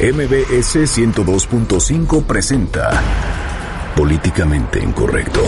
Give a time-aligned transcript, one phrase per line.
[0.00, 3.00] MBS 102.5 presenta
[3.94, 5.40] Políticamente Incorrecto.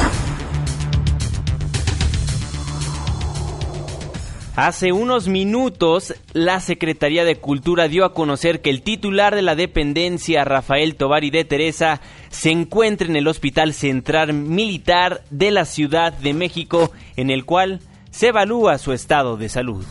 [4.54, 9.56] Hace unos minutos, la Secretaría de Cultura dio a conocer que el titular de la
[9.56, 12.00] dependencia, Rafael Tovari de Teresa,
[12.30, 17.80] se encuentra en el Hospital Central Militar de la Ciudad de México, en el cual
[18.12, 19.84] se evalúa su estado de salud.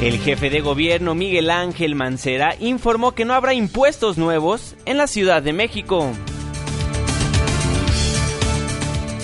[0.00, 5.06] El jefe de gobierno Miguel Ángel Mancera informó que no habrá impuestos nuevos en la
[5.06, 6.10] Ciudad de México.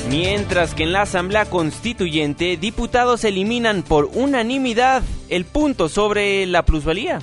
[0.09, 7.21] Mientras que en la Asamblea Constituyente, diputados eliminan por unanimidad el punto sobre la plusvalía.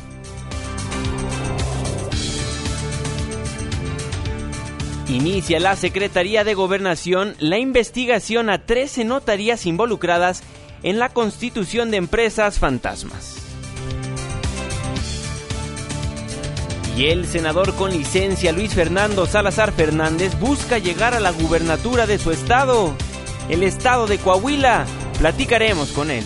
[5.09, 10.43] Inicia la Secretaría de Gobernación la investigación a 13 notarías involucradas
[10.83, 13.37] en la constitución de empresas fantasmas.
[16.97, 22.17] Y el senador con licencia Luis Fernando Salazar Fernández busca llegar a la gubernatura de
[22.17, 22.95] su estado,
[23.49, 24.85] el estado de Coahuila.
[25.19, 26.23] Platicaremos con él.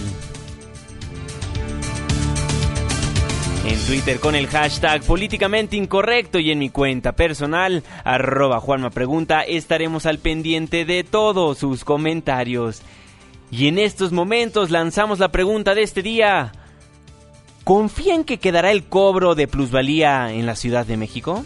[3.67, 8.89] En Twitter con el hashtag políticamente incorrecto y en mi cuenta personal, arroba Juanma
[9.48, 12.81] estaremos al pendiente de todos sus comentarios.
[13.52, 16.54] Y en estos momentos lanzamos la pregunta de este día.
[17.66, 21.44] ¿Confían que quedará el cobro de plusvalía en la Ciudad de México?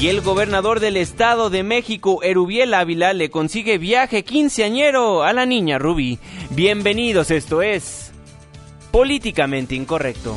[0.00, 5.46] Y el gobernador del Estado de México, Erubiel Ávila, le consigue viaje quinceañero a la
[5.46, 6.18] niña Ruby.
[6.50, 8.12] Bienvenidos, esto es
[8.90, 10.36] Políticamente Incorrecto.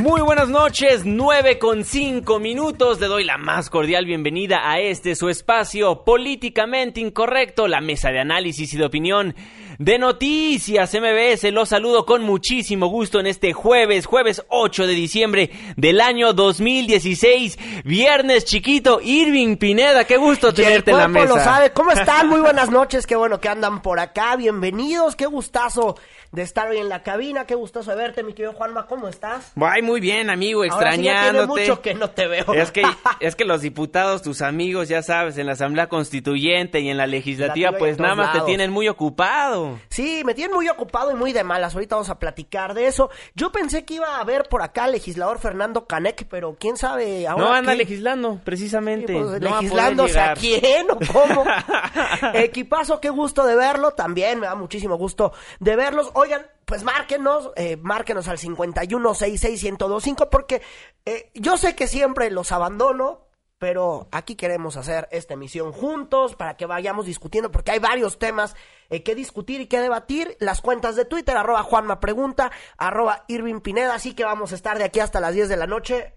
[0.00, 3.00] Muy buenas noches, 9 con 5 minutos.
[3.00, 8.20] Le doy la más cordial bienvenida a este su espacio políticamente incorrecto, la mesa de
[8.20, 9.34] análisis y de opinión
[9.78, 11.52] de Noticias MBS.
[11.52, 17.58] Los saludo con muchísimo gusto en este jueves, jueves 8 de diciembre del año 2016.
[17.84, 21.28] Viernes chiquito, Irving Pineda, qué gusto tenerte en la mesa.
[21.28, 21.70] lo sabe.
[21.70, 22.28] ¿Cómo están?
[22.28, 24.34] Muy buenas noches, qué bueno que andan por acá.
[24.34, 25.96] Bienvenidos, qué gustazo
[26.32, 27.46] de estar hoy en la cabina.
[27.46, 28.86] Qué gustoso verte, mi querido Juanma.
[28.86, 29.52] ¿Cómo estás?
[29.60, 31.54] Ay, muy bien, amigo, Ahora sí ya extrañándote.
[31.54, 32.52] tiene mucho que no te veo.
[32.52, 32.82] Es que,
[33.20, 37.06] es que los diputados, tus amigos, ya sabes, en la Asamblea Constituyente y en la
[37.06, 39.67] legislativa, pues nada más te tienen muy ocupado.
[39.90, 41.74] Sí, me tienen muy ocupado y muy de malas.
[41.74, 43.10] Ahorita vamos a platicar de eso.
[43.34, 47.26] Yo pensé que iba a haber por acá al legislador Fernando Canec, pero quién sabe
[47.26, 47.44] ahora.
[47.44, 47.78] No anda qué?
[47.78, 49.12] legislando, precisamente.
[49.12, 50.38] Sí, pues, No a legislándose a llegar.
[50.38, 51.44] quién o cómo.
[52.34, 53.92] Equipazo, qué gusto de verlo.
[53.92, 56.10] También me da muchísimo gusto de verlos.
[56.14, 60.62] Oigan, pues márquenos, eh, márquenos al 51661025 porque
[61.04, 63.26] eh, yo sé que siempre los abandono,
[63.58, 68.54] pero aquí queremos hacer esta emisión juntos para que vayamos discutiendo porque hay varios temas
[68.90, 70.36] eh, que discutir y que debatir.
[70.40, 74.78] Las cuentas de Twitter, arroba Juanma Pregunta, arroba Irving Pineda, así que vamos a estar
[74.78, 76.14] de aquí hasta las 10 de la noche.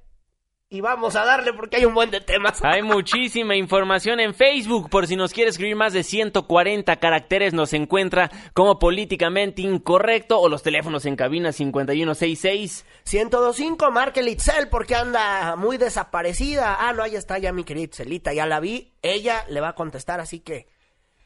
[0.74, 2.64] Y vamos a darle porque hay un buen de temas.
[2.64, 4.90] Hay muchísima información en Facebook.
[4.90, 10.48] Por si nos quiere escribir más de 140 caracteres, nos encuentra como políticamente incorrecto o
[10.48, 12.86] los teléfonos en cabina 5166.
[13.04, 16.78] 1025, marque Itzel porque anda muy desaparecida.
[16.80, 18.94] Ah, no, ahí está ya mi querida Itzelita, ya la vi.
[19.02, 20.68] Ella le va a contestar, así que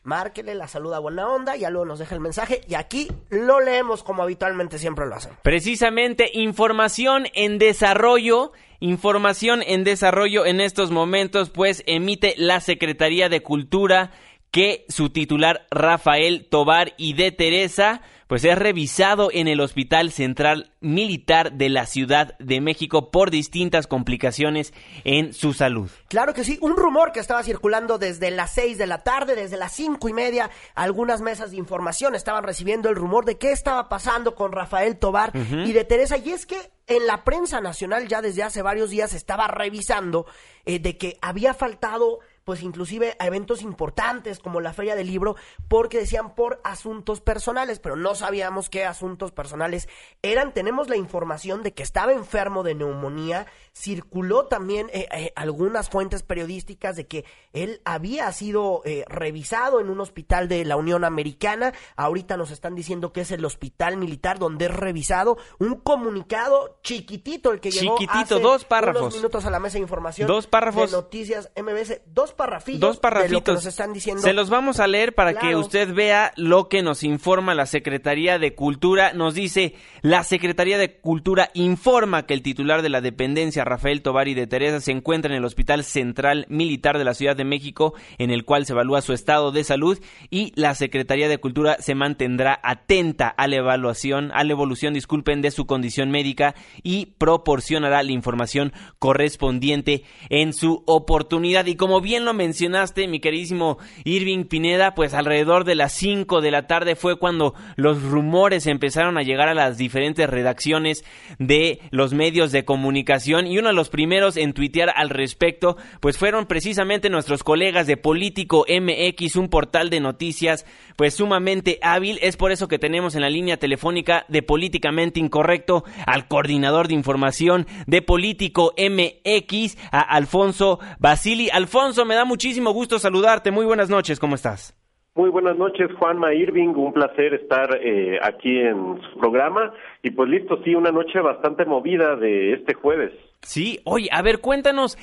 [0.06, 4.04] márquele, la saluda buena onda, ya luego nos deja el mensaje y aquí lo leemos
[4.04, 5.34] como habitualmente siempre lo hacen.
[5.42, 8.54] Precisamente información en desarrollo.
[8.82, 14.12] Información en desarrollo en estos momentos, pues emite la Secretaría de Cultura
[14.52, 20.72] que su titular Rafael Tobar y de Teresa pues es revisado en el Hospital Central
[20.80, 25.92] Militar de la Ciudad de México por distintas complicaciones en su salud.
[26.08, 29.58] Claro que sí, un rumor que estaba circulando desde las 6 de la tarde, desde
[29.58, 33.90] las cinco y media, algunas mesas de información estaban recibiendo el rumor de qué estaba
[33.90, 36.18] pasando con Rafael Tobar y de Teresa.
[36.18, 36.58] Y es que
[36.88, 40.26] en la prensa nacional ya desde hace varios días estaba revisando
[40.66, 45.36] eh, de que había faltado pues inclusive a eventos importantes como la Feria del Libro,
[45.68, 49.90] porque decían por asuntos personales, pero no sabíamos qué asuntos personales
[50.22, 50.53] eran.
[50.53, 56.22] Tenemos la información de que estaba enfermo de neumonía, circuló también eh, eh, algunas fuentes
[56.22, 61.74] periodísticas de que él había sido eh, revisado en un hospital de la Unión Americana,
[61.96, 67.52] ahorita nos están diciendo que es el hospital militar donde es revisado, un comunicado chiquitito
[67.52, 69.02] el que llegó Chiquitito, dos párrafos.
[69.02, 70.28] unos minutos a la mesa de información.
[70.28, 70.91] Dos párrafos.
[70.91, 72.79] De noticias MBS, dos parrafillos.
[72.79, 73.32] Dos parrafitos.
[73.32, 74.22] De lo que nos están diciendo.
[74.22, 78.37] Se los vamos a leer para que usted vea lo que nos informa la Secretaría
[78.40, 79.14] de Cultura.
[79.14, 84.34] Nos dice, la Secretaría de Cultura informa que el titular de la dependencia, Rafael Tovari
[84.34, 88.32] de Teresa, se encuentra en el Hospital Central Militar de la Ciudad de México, en
[88.32, 89.99] el cual se evalúa su estado de salud
[90.29, 95.41] y la Secretaría de Cultura se mantendrá atenta a la evaluación, a la evolución, disculpen,
[95.41, 101.66] de su condición médica y proporcionará la información correspondiente en su oportunidad.
[101.66, 106.52] Y como bien lo mencionaste, mi queridísimo Irving Pineda, pues alrededor de las 5 de
[106.52, 111.06] la tarde fue cuando los rumores empezaron a llegar a las diferentes redacciones
[111.40, 116.18] de los medios de comunicación y uno de los primeros en tuitear al respecto, pues
[116.18, 122.20] fueron precisamente nuestros colegas de Político MX, un portal de noticias pues sumamente hábil.
[122.22, 126.94] Es por eso que tenemos en la línea telefónica de Políticamente Incorrecto al coordinador de
[126.94, 131.50] información de Político MX, a Alfonso Basili.
[131.52, 133.52] Alfonso, me da muchísimo gusto saludarte.
[133.52, 134.76] Muy buenas noches, ¿cómo estás?
[135.16, 136.73] Muy buenas noches, Juanma Irving.
[136.76, 139.73] Un placer estar eh, aquí en su programa.
[140.03, 143.14] Y pues listo, sí, una noche bastante movida de este jueves.
[143.41, 144.97] Sí, oye, a ver, cuéntanos,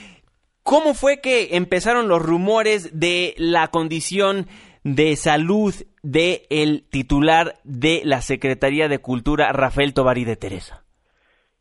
[0.62, 4.46] ¿cómo fue que empezaron los rumores de la condición
[4.84, 5.72] de salud
[6.02, 10.84] de el titular de la Secretaría de Cultura, Rafael Tovari de Teresa?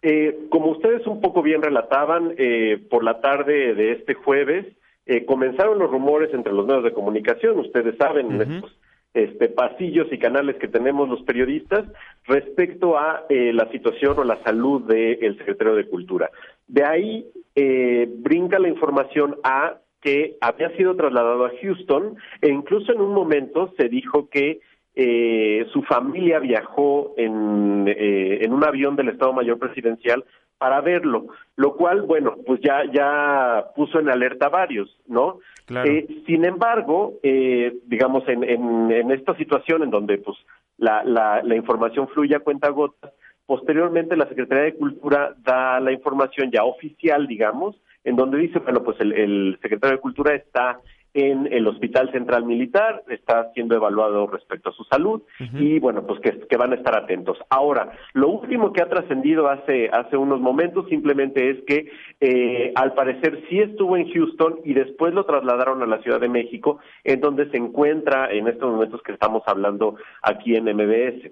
[0.02, 4.66] Eh, como ustedes un poco bien relataban, eh, por la tarde de este jueves
[5.06, 7.60] eh, comenzaron los rumores entre los medios de comunicación.
[7.60, 8.42] Ustedes saben, Ujú.
[8.42, 8.78] estos
[9.14, 11.84] este, pasillos y canales que tenemos los periodistas
[12.26, 16.30] respecto a eh, la situación o la salud del secretario de Cultura.
[16.68, 17.26] De ahí
[17.56, 23.14] eh, brinca la información a que había sido trasladado a Houston e incluso en un
[23.14, 24.62] momento se dijo que
[24.96, 30.24] eh, su familia viajó en, eh, en un avión del Estado Mayor Presidencial
[30.58, 35.40] para verlo, lo cual, bueno, pues ya, ya puso en alerta a varios, ¿no?
[35.66, 35.90] Claro.
[35.90, 40.38] Eh, sin embargo, eh, digamos, en, en, en esta situación en donde pues
[40.78, 43.12] la, la, la información fluye a cuenta gotas,
[43.48, 48.84] posteriormente la Secretaría de Cultura da la información ya oficial, digamos, en donde dice, bueno,
[48.84, 50.80] pues el, el secretario de Cultura está
[51.14, 55.22] en el Hospital Central Militar, está siendo evaluado respecto a su salud
[55.54, 57.38] y bueno, pues que, que van a estar atentos.
[57.50, 62.94] Ahora, lo último que ha trascendido hace, hace unos momentos simplemente es que eh, al
[62.94, 67.20] parecer sí estuvo en Houston y después lo trasladaron a la Ciudad de México, en
[67.20, 71.32] donde se encuentra en estos momentos que estamos hablando aquí en MBS.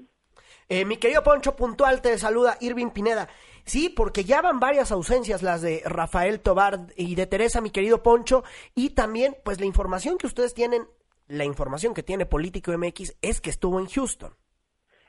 [0.71, 3.27] Eh, mi querido Poncho Puntual te saluda Irving Pineda.
[3.69, 8.01] Sí, porque ya van varias ausencias las de Rafael Tobar y de Teresa, mi querido
[8.01, 8.43] Poncho,
[8.75, 10.83] y también pues la información que ustedes tienen,
[11.27, 14.33] la información que tiene Político MX es que estuvo en Houston.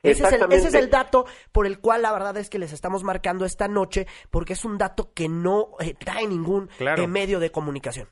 [0.03, 0.89] Ese es, el, ese es el Exactamente.
[0.97, 4.63] dato por el cual la verdad es que les estamos marcando esta noche, porque es
[4.65, 7.03] un dato que no eh, trae ningún Claro.
[7.03, 8.07] eh, medio de comunicación.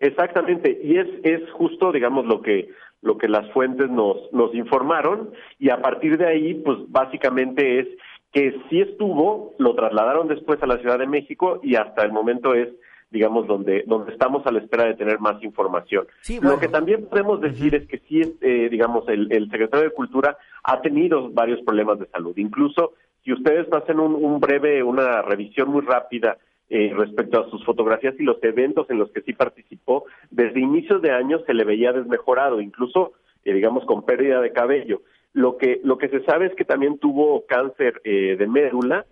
[0.00, 2.68] Exactamente, y es, es justo, digamos, lo que
[3.00, 7.88] lo que las fuentes nos, nos informaron, y a partir de ahí, pues básicamente es
[8.34, 12.52] que sí estuvo, lo trasladaron después a la Ciudad de México y hasta el momento
[12.52, 12.68] es,
[13.10, 16.08] digamos, donde, donde estamos a la espera de tener más información.
[16.22, 16.56] Sí, bueno.
[16.56, 19.94] Lo que también podemos decir es que sí, es, eh, digamos, el, el secretario de
[19.94, 22.36] Cultura ha tenido varios problemas de salud.
[22.36, 26.36] Incluso, si ustedes hacen un, un breve, una revisión muy rápida
[26.68, 31.00] eh, respecto a sus fotografías y los eventos en los que sí participó, desde inicios
[31.02, 33.12] de año se le veía desmejorado, incluso,
[33.44, 35.02] eh, digamos, con pérdida de cabello.
[35.34, 39.04] Lo que, lo que se sabe es que también tuvo cáncer eh, de médula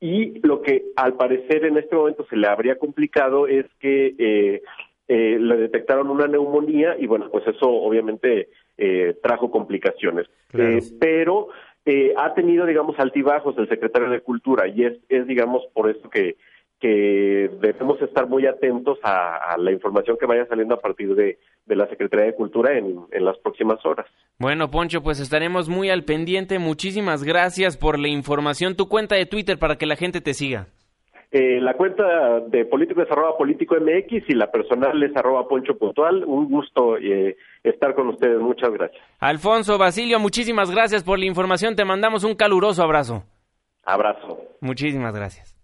[0.00, 4.62] y lo que al parecer en este momento se le habría complicado es que eh,
[5.06, 10.26] eh, le detectaron una neumonía y bueno, pues eso obviamente eh, trajo complicaciones.
[10.48, 10.78] Claro.
[10.78, 11.48] Eh, pero
[11.86, 16.10] eh, ha tenido, digamos, altibajos el secretario de Cultura y es, es digamos, por eso
[16.10, 16.36] que,
[16.80, 21.38] que debemos estar muy atentos a, a la información que vaya saliendo a partir de,
[21.68, 24.06] de la Secretaría de Cultura en, en las próximas horas.
[24.38, 26.58] Bueno, Poncho, pues estaremos muy al pendiente.
[26.58, 28.74] Muchísimas gracias por la información.
[28.74, 30.66] Tu cuenta de Twitter para que la gente te siga.
[31.30, 35.76] Eh, la cuenta de político es arroba político MX y la personal es arroba poncho
[35.76, 36.24] puntual.
[36.24, 38.40] Un gusto eh, estar con ustedes.
[38.40, 39.02] Muchas gracias.
[39.20, 41.76] Alfonso Basilio, muchísimas gracias por la información.
[41.76, 43.24] Te mandamos un caluroso abrazo.
[43.84, 44.40] Abrazo.
[44.60, 45.57] Muchísimas gracias.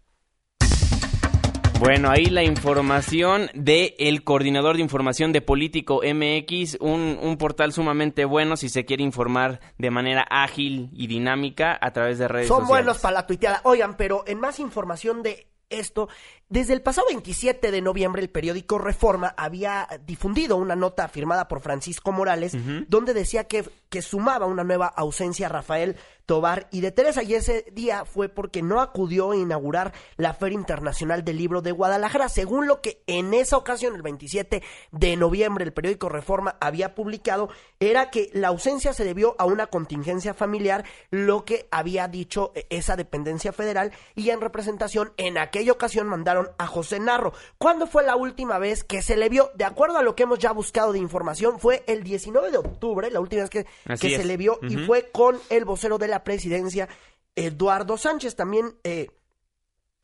[1.84, 7.74] Bueno, ahí la información de el coordinador de información de Político MX, un, un, portal
[7.74, 12.48] sumamente bueno si se quiere informar de manera ágil y dinámica a través de redes
[12.48, 12.84] Son sociales.
[12.86, 13.60] buenos para la tuiteada.
[13.64, 16.08] Oigan, pero en más información de esto,
[16.54, 21.61] desde el pasado 27 de noviembre el periódico Reforma había difundido una nota firmada por
[21.61, 22.56] Francisco Morales
[22.87, 25.96] donde decía que, que sumaba una nueva ausencia a Rafael
[26.26, 30.56] Tobar y de Teresa y ese día fue porque no acudió a inaugurar la Feria
[30.56, 35.64] Internacional del Libro de Guadalajara, según lo que en esa ocasión, el 27 de noviembre,
[35.64, 40.84] el periódico Reforma había publicado, era que la ausencia se debió a una contingencia familiar,
[41.11, 46.66] lo que había dicho esa dependencia federal y en representación en aquella ocasión mandaron a
[46.66, 47.32] José Narro.
[47.58, 49.50] ¿Cuándo fue la última vez que se le vio?
[49.54, 53.10] De acuerdo a lo que hemos ya buscado de información, fue el 19 de octubre,
[53.10, 53.66] la última vez que,
[54.00, 54.72] que se le vio, uh -huh.
[54.72, 56.88] y fue con el vocero de la presidencia,
[57.36, 58.36] Eduardo Sánchez.
[58.36, 59.08] También eh,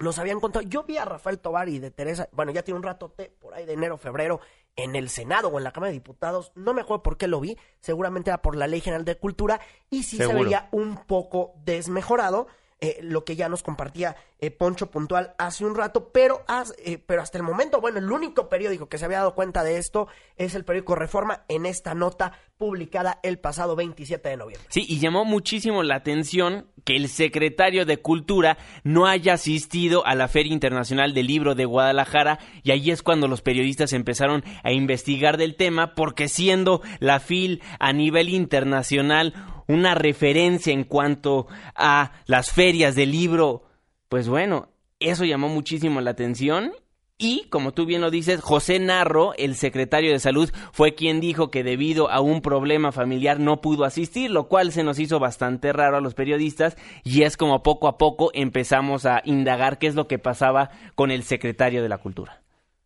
[0.00, 0.64] nos habían contado.
[0.66, 3.66] Yo vi a Rafael Tobar y de Teresa, bueno, ya tiene un rato por ahí
[3.66, 4.40] de enero, febrero,
[4.76, 6.52] en el Senado o en la Cámara de Diputados.
[6.54, 7.56] No me acuerdo por qué lo vi.
[7.80, 9.60] Seguramente era por la Ley General de Cultura.
[9.90, 10.38] Y sí Seguro.
[10.38, 12.46] se veía un poco desmejorado.
[12.82, 16.46] Eh, lo que ya nos compartía eh, Poncho Puntual hace un rato, pero,
[16.78, 19.76] eh, pero hasta el momento, bueno, el único periódico que se había dado cuenta de
[19.76, 24.68] esto es el periódico Reforma en esta nota publicada el pasado 27 de noviembre.
[24.68, 30.14] Sí, y llamó muchísimo la atención que el secretario de Cultura no haya asistido a
[30.14, 34.72] la Feria Internacional del Libro de Guadalajara y ahí es cuando los periodistas empezaron a
[34.72, 39.32] investigar del tema porque siendo la FIL a nivel internacional
[39.66, 43.64] una referencia en cuanto a las ferias del libro,
[44.10, 46.72] pues bueno, eso llamó muchísimo la atención.
[47.22, 51.50] Y, como tú bien lo dices, José Narro, el secretario de Salud, fue quien dijo
[51.50, 55.70] que debido a un problema familiar no pudo asistir, lo cual se nos hizo bastante
[55.74, 59.94] raro a los periodistas y es como poco a poco empezamos a indagar qué es
[59.94, 62.42] lo que pasaba con el secretario de la Cultura.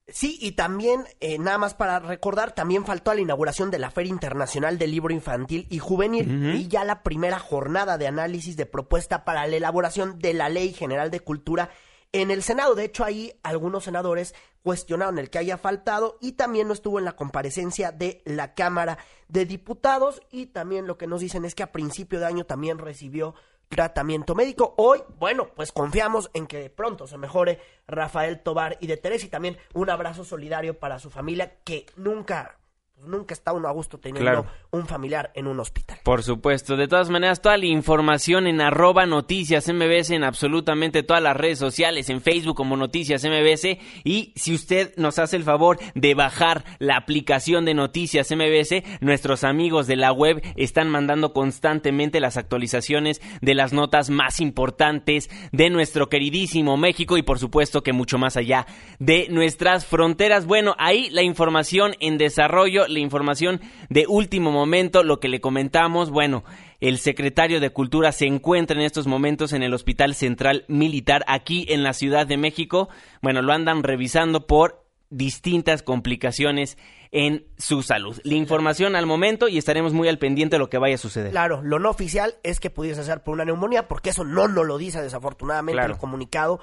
[0.08, 3.92] Sí, y también, eh, nada más para recordar, también faltó a la inauguración de la
[3.92, 6.58] Feria Internacional del Libro Infantil y Juvenil uh -huh.
[6.58, 10.72] y ya la primera jornada de análisis de propuesta para la elaboración de la Ley
[10.72, 11.70] General de Cultura
[12.14, 12.74] en el Senado.
[12.74, 17.04] De hecho, ahí algunos senadores cuestionaron el que haya faltado y también no estuvo en
[17.04, 21.64] la comparecencia de la Cámara de Diputados y también lo que nos dicen es que
[21.64, 23.34] a principio de año también recibió
[23.68, 24.74] tratamiento médico.
[24.78, 29.30] Hoy, bueno, pues confiamos en que pronto se mejore Rafael Tobar y de Teresa y
[29.30, 32.58] también un abrazo solidario para su familia que nunca
[33.06, 34.46] nunca está uno a gusto teniendo claro.
[34.70, 35.98] un familiar en un hospital.
[36.02, 41.22] Por supuesto, de todas maneras, toda la información en arroba noticias MBS en absolutamente todas
[41.22, 45.78] las redes sociales, en Facebook como Noticias MBS y si usted nos hace el favor
[45.94, 52.20] de bajar la aplicación de Noticias MBS, nuestros amigos de la web están mandando constantemente
[52.20, 57.92] las actualizaciones de las notas más importantes de nuestro queridísimo México y por supuesto que
[57.92, 58.66] mucho más allá
[58.98, 60.46] de nuestras fronteras.
[60.46, 63.60] Bueno, ahí la información en desarrollo la información
[63.90, 66.44] de último momento, lo que le comentamos, bueno,
[66.80, 71.66] el secretario de Cultura se encuentra en estos momentos en el Hospital Central Militar aquí
[71.68, 72.88] en la Ciudad de México.
[73.20, 76.76] Bueno, lo andan revisando por distintas complicaciones
[77.10, 78.20] en su salud.
[78.24, 81.30] La información al momento y estaremos muy al pendiente de lo que vaya a suceder.
[81.30, 84.66] Claro, lo no oficial es que pudiese ser por una neumonía, porque eso no nos
[84.66, 85.94] lo dice desafortunadamente claro.
[85.94, 86.60] el comunicado.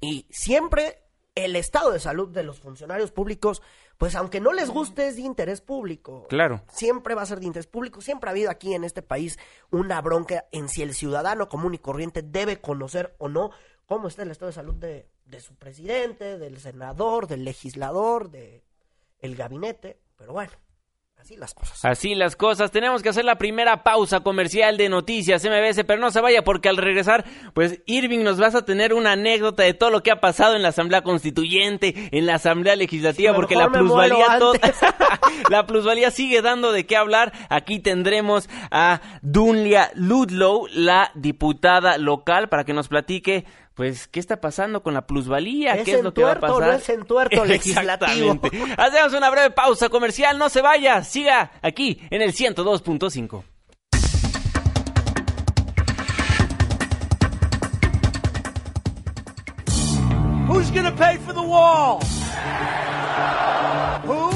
[0.00, 0.98] Y siempre
[1.36, 3.62] el estado de salud de los funcionarios públicos
[3.98, 6.26] pues aunque no les guste, es de interés público.
[6.28, 6.62] Claro.
[6.68, 8.00] Siempre va a ser de interés público.
[8.00, 9.38] Siempre ha habido aquí en este país
[9.70, 13.50] una bronca en si el ciudadano común y corriente debe conocer o no
[13.86, 18.64] cómo está el estado de salud de, de su presidente, del senador, del legislador, de
[19.20, 20.00] el gabinete.
[20.16, 20.52] Pero bueno,
[21.24, 21.84] Así las cosas.
[21.86, 22.70] Así las cosas.
[22.70, 26.68] Tenemos que hacer la primera pausa comercial de noticias MBS, pero no se vaya porque
[26.68, 30.20] al regresar, pues Irving nos vas a tener una anécdota de todo lo que ha
[30.20, 34.38] pasado en la Asamblea Constituyente, en la Asamblea Legislativa, Sí, porque la plusvalía
[35.50, 37.32] la plusvalía sigue dando de qué hablar.
[37.48, 44.40] Aquí tendremos a Dunlia Ludlow, la diputada local, para que nos platique pues, ¿qué está
[44.40, 45.74] pasando con la plusvalía?
[45.74, 46.60] Es ¿Qué es lo que va a pasar?
[46.60, 48.32] no es entuerto legislativo.
[48.32, 48.74] Exactamente.
[48.78, 53.44] Hacemos una breve pausa comercial, no se vaya, siga aquí en el 102.5.
[60.48, 62.00] Who's gonna pay for the wall?
[64.06, 64.30] Who?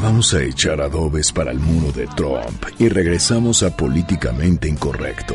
[0.00, 5.34] Vamos a echar adobes para el muro de Trump y regresamos a Políticamente Incorrecto.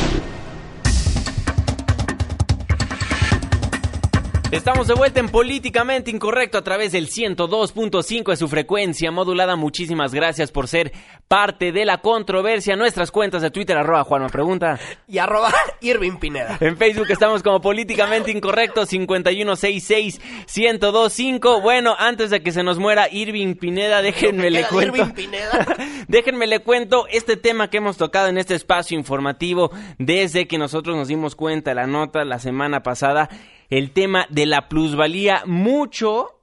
[4.51, 9.55] Estamos de vuelta en Políticamente Incorrecto a través del 102.5 de su frecuencia modulada.
[9.55, 10.91] Muchísimas gracias por ser
[11.29, 12.75] parte de la controversia.
[12.75, 14.77] Nuestras cuentas de Twitter, arroba Juanma Pregunta.
[15.07, 16.57] Y arroba Irving Pineda.
[16.59, 21.61] En Facebook estamos como Políticamente Incorrecto 5166-1025.
[21.61, 24.97] Bueno, antes de que se nos muera Irving Pineda, déjenme le cuento.
[24.97, 25.65] Irving Pineda.
[26.09, 30.97] déjenme le cuento este tema que hemos tocado en este espacio informativo desde que nosotros
[30.97, 33.29] nos dimos cuenta de la nota la semana pasada
[33.71, 35.41] el tema de la plusvalía.
[35.47, 36.41] Mucho,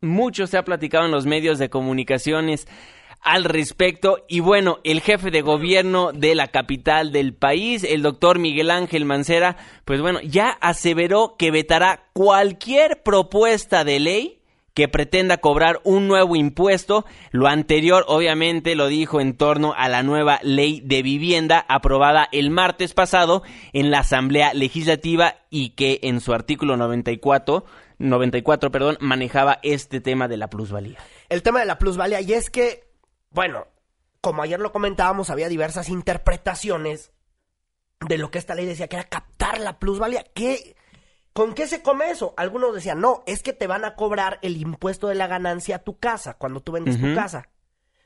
[0.00, 2.66] mucho se ha platicado en los medios de comunicaciones
[3.20, 4.24] al respecto.
[4.28, 9.04] Y bueno, el jefe de gobierno de la capital del país, el doctor Miguel Ángel
[9.04, 14.37] Mancera, pues bueno, ya aseveró que vetará cualquier propuesta de ley
[14.78, 17.04] que pretenda cobrar un nuevo impuesto.
[17.32, 22.50] Lo anterior, obviamente, lo dijo en torno a la nueva ley de vivienda aprobada el
[22.50, 23.42] martes pasado
[23.72, 27.64] en la Asamblea Legislativa y que en su artículo 94,
[27.98, 30.98] 94 perdón, manejaba este tema de la plusvalía.
[31.28, 32.88] El tema de la plusvalía, y es que,
[33.30, 33.66] bueno,
[34.20, 37.10] como ayer lo comentábamos, había diversas interpretaciones
[38.08, 40.22] de lo que esta ley decía, que era captar la plusvalía.
[40.34, 40.76] ¿Qué,
[41.38, 42.34] ¿Con qué se come eso?
[42.36, 45.84] Algunos decían, no, es que te van a cobrar el impuesto de la ganancia a
[45.84, 47.48] tu casa cuando tú vendes tu casa.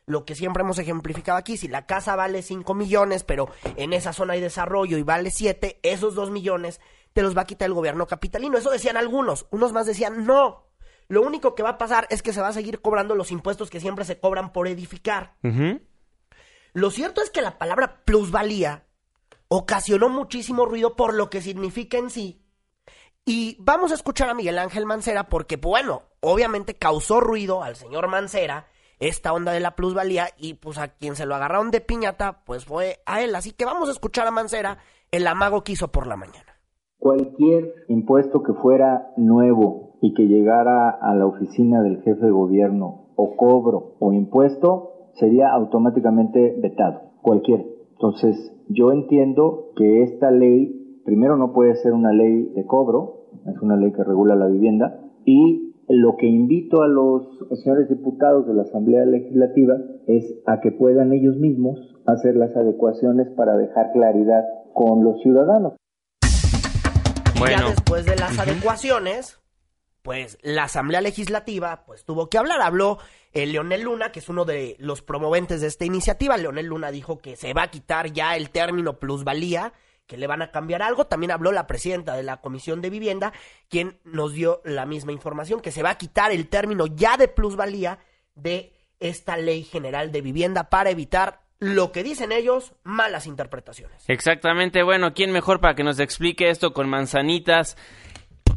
[0.05, 4.13] Lo que siempre hemos ejemplificado aquí, si la casa vale 5 millones, pero en esa
[4.13, 6.79] zona hay desarrollo y vale 7, esos 2 millones
[7.15, 8.59] te los va a quitar el gobierno capitalino.
[8.59, 9.47] Eso decían algunos.
[9.51, 10.67] Unos más decían, no.
[11.09, 13.71] Lo único que va a pasar es que se va a seguir cobrando los impuestos
[13.71, 15.37] que siempre se cobran por edificar.
[16.75, 18.85] Lo cierto es que la palabra plusvalía
[19.49, 22.42] ocasionó muchísimo ruido por lo que significa en sí
[23.25, 28.09] y vamos a escuchar a Miguel Ángel Mancera porque, bueno, obviamente causó ruido al señor
[28.09, 28.67] Mancera
[28.99, 32.65] esta onda de la plusvalía y pues a quien se lo agarraron de piñata pues
[32.65, 33.35] fue a él.
[33.35, 34.79] Así que vamos a escuchar a Mancera
[35.11, 36.53] el amago que hizo por la mañana.
[36.99, 43.13] Cualquier impuesto que fuera nuevo y que llegara a la oficina del jefe de gobierno
[43.17, 47.67] o cobro o impuesto sería automáticamente vetado, cualquier.
[47.93, 53.61] Entonces yo entiendo que esta ley primero no puede ser una ley de cobro, es
[53.61, 57.27] una ley que regula la vivienda, y lo que invito a los
[57.63, 59.75] señores diputados de la Asamblea Legislativa
[60.07, 65.75] es a que puedan ellos mismos hacer las adecuaciones para dejar claridad con los ciudadanos.
[67.39, 67.57] Bueno.
[67.59, 69.41] Ya después de las adecuaciones,
[70.03, 72.61] pues la Asamblea Legislativa pues tuvo que hablar.
[72.61, 72.99] Habló
[73.33, 76.37] el eh, Leonel Luna, que es uno de los promoventes de esta iniciativa.
[76.37, 79.73] Leonel Luna dijo que se va a quitar ya el término plusvalía
[80.07, 81.07] que le van a cambiar algo.
[81.07, 83.33] También habló la presidenta de la Comisión de Vivienda,
[83.69, 87.29] quien nos dio la misma información, que se va a quitar el término ya de
[87.29, 87.99] plusvalía
[88.35, 94.05] de esta ley general de vivienda para evitar lo que dicen ellos, malas interpretaciones.
[94.09, 97.77] Exactamente, bueno, ¿quién mejor para que nos explique esto con manzanitas?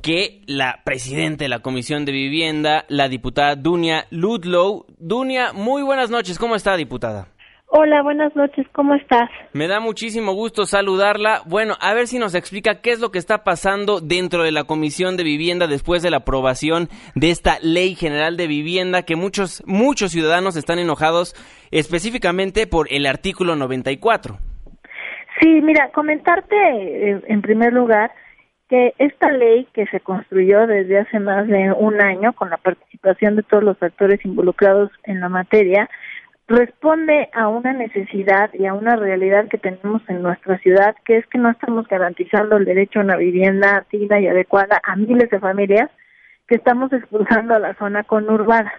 [0.01, 4.86] que la presidenta de la Comisión de Vivienda, la diputada Dunia Ludlow.
[4.99, 6.38] Dunia, muy buenas noches.
[6.38, 7.29] ¿Cómo está, diputada?
[7.77, 9.29] Hola, buenas noches, ¿cómo estás?
[9.51, 11.41] Me da muchísimo gusto saludarla.
[11.45, 14.63] Bueno, a ver si nos explica qué es lo que está pasando dentro de la
[14.63, 19.61] Comisión de Vivienda después de la aprobación de esta Ley General de Vivienda que muchos
[19.67, 21.35] muchos ciudadanos están enojados
[21.69, 24.38] específicamente por el artículo 94.
[25.41, 28.09] Sí, mira, comentarte eh, en primer lugar
[28.69, 33.35] que esta ley que se construyó desde hace más de un año con la participación
[33.35, 35.89] de todos los actores involucrados en la materia,
[36.47, 41.25] responde a una necesidad y a una realidad que tenemos en nuestra ciudad, que es
[41.27, 45.39] que no estamos garantizando el derecho a una vivienda digna y adecuada a miles de
[45.39, 45.89] familias
[46.47, 48.71] que estamos expulsando a la zona conurbada.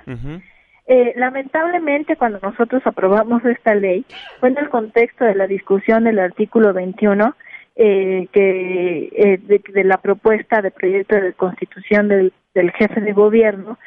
[0.87, 4.05] eh, lamentablemente, cuando nosotros aprobamos esta ley,
[4.38, 7.35] fue en el contexto de la discusión del artículo 21
[7.79, 13.12] eh, que eh, de, de, la propuesta de proyecto de constitución del, del jefe de
[13.12, 13.79] gobierno,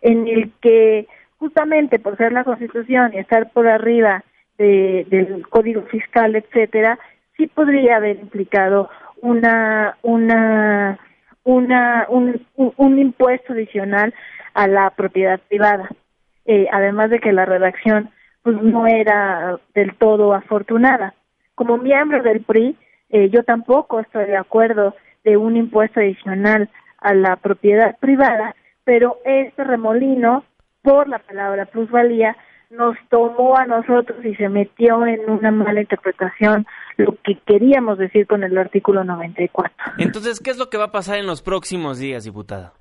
[0.00, 1.06] en el que
[1.38, 4.24] justamente por ser la Constitución y estar por arriba
[4.58, 6.98] de, del Código Fiscal, etcétera,
[7.36, 8.88] sí podría haber implicado
[9.20, 10.98] una una
[11.44, 14.14] una un, impuesto adicional
[14.54, 15.88] a la propiedad privada.
[16.44, 18.10] Eh, además de que la redacción
[18.42, 21.14] pues no era del todo afortunada.
[21.54, 22.76] Como miembro del PRI,
[23.10, 24.94] eh, yo tampoco estoy de acuerdo
[25.24, 26.68] de un impuesto adicional
[26.98, 30.44] a la propiedad privada, pero este remolino
[30.86, 32.36] por la palabra plusvalía
[32.70, 36.64] nos tomó a nosotros y se metió en una mala interpretación
[36.96, 39.74] lo que queríamos decir con el artículo 94.
[39.98, 42.72] Entonces, ¿qué es lo que va a pasar en los próximos días, diputada?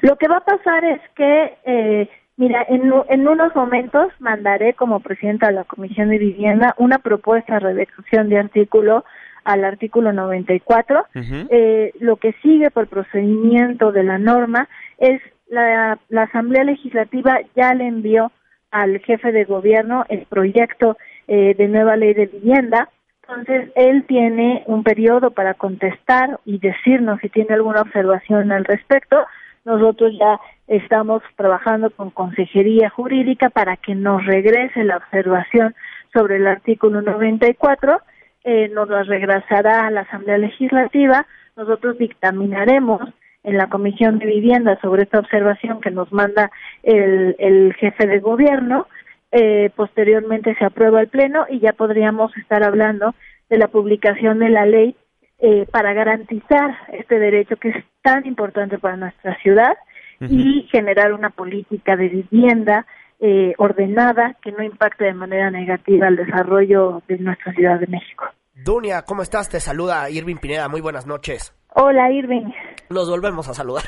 [0.00, 4.98] Lo que va a pasar es que, eh, mira, en, en unos momentos mandaré como
[4.98, 9.04] presidenta de la Comisión de Vivienda una propuesta de redacción de artículo
[9.44, 11.04] al artículo 94.
[11.14, 15.20] eh, lo que sigue por procedimiento de la norma es
[15.52, 18.32] la, la Asamblea Legislativa ya le envió
[18.70, 20.96] al jefe de gobierno el proyecto
[21.28, 22.88] eh, de nueva ley de vivienda.
[23.20, 29.26] Entonces, él tiene un periodo para contestar y decirnos si tiene alguna observación al respecto.
[29.64, 35.74] Nosotros ya estamos trabajando con Consejería Jurídica para que nos regrese la observación
[36.14, 38.00] sobre el artículo 94,
[38.44, 43.00] eh, nos la regresará a la Asamblea Legislativa, nosotros dictaminaremos
[43.44, 46.50] en la Comisión de Vivienda sobre esta observación que nos manda
[46.82, 48.86] el, el jefe de gobierno,
[49.32, 53.14] eh, posteriormente se aprueba el Pleno y ya podríamos estar hablando
[53.48, 54.94] de la publicación de la ley
[55.38, 59.72] eh, para garantizar este derecho que es tan importante para nuestra ciudad
[60.20, 62.86] y generar una política de vivienda
[63.18, 68.26] eh, ordenada que no impacte de manera negativa el desarrollo de nuestra Ciudad de México.
[68.54, 69.48] Dunia, ¿cómo estás?
[69.48, 70.68] Te saluda Irving Pineda.
[70.68, 71.52] Muy buenas noches.
[71.74, 72.52] Hola, Irving.
[72.90, 73.84] Nos volvemos a saludar.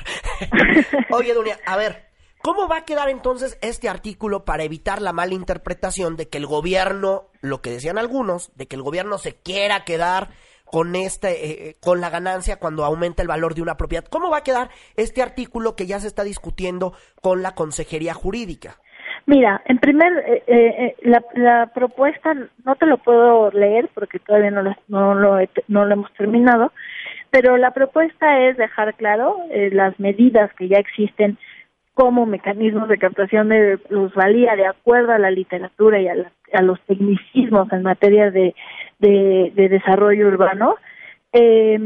[1.10, 2.06] Oye, Dunia, a ver,
[2.42, 6.46] ¿cómo va a quedar entonces este artículo para evitar la mala interpretación de que el
[6.46, 10.28] gobierno, lo que decían algunos, de que el gobierno se quiera quedar
[10.64, 14.06] con este eh, eh, con la ganancia cuando aumenta el valor de una propiedad.
[14.06, 18.78] ¿Cómo va a quedar este artículo que ya se está discutiendo con la Consejería Jurídica?
[19.26, 24.50] Mira, en primer, eh, eh, la, la, propuesta no te lo puedo leer porque todavía
[24.50, 26.72] no lo, no lo, no lo hemos terminado,
[27.34, 31.36] pero la propuesta es dejar claro eh, las medidas que ya existen
[31.92, 36.62] como mecanismos de captación de plusvalía de acuerdo a la literatura y a, la, a
[36.62, 38.54] los tecnicismos en materia de,
[39.00, 40.76] de, de desarrollo urbano,
[41.32, 41.76] eh,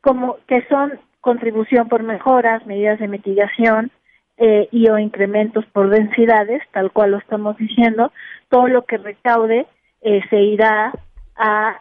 [0.00, 3.90] como que son contribución por mejoras, medidas de mitigación,
[4.38, 8.12] eh, y o incrementos por densidades, tal cual lo estamos diciendo,
[8.48, 9.66] todo lo que recaude
[10.00, 10.94] eh, se irá
[11.36, 11.80] a,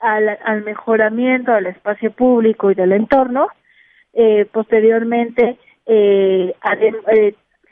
[0.00, 3.48] al, al, mejoramiento del espacio público y del entorno.
[4.12, 7.04] Eh, posteriormente, eh, haremos,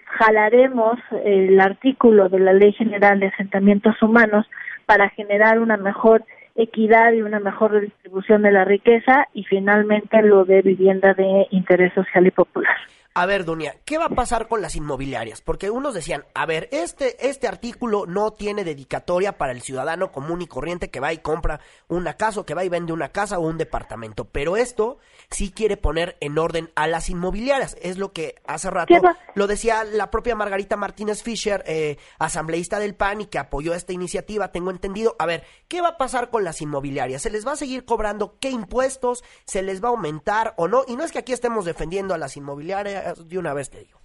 [0.04, 4.46] jalaremos el artículo de la Ley General de Asentamientos Humanos
[4.86, 10.44] para generar una mejor equidad y una mejor redistribución de la riqueza y finalmente lo
[10.44, 12.76] de vivienda de interés social y popular.
[13.18, 15.40] A ver, Dunia, ¿qué va a pasar con las inmobiliarias?
[15.40, 20.42] Porque unos decían, a ver, este, este artículo no tiene dedicatoria para el ciudadano común
[20.42, 23.38] y corriente que va y compra una casa o que va y vende una casa
[23.38, 24.98] o un departamento, pero esto
[25.30, 27.78] sí quiere poner en orden a las inmobiliarias.
[27.80, 28.92] Es lo que hace rato
[29.34, 33.94] lo decía la propia Margarita Martínez Fischer, eh, asambleísta del PAN y que apoyó esta
[33.94, 35.16] iniciativa, tengo entendido.
[35.18, 37.22] A ver, ¿qué va a pasar con las inmobiliarias?
[37.22, 39.24] ¿Se les va a seguir cobrando qué impuestos?
[39.46, 40.84] ¿Se les va a aumentar o no?
[40.86, 43.98] Y no es que aquí estemos defendiendo a las inmobiliarias de una vez te digo.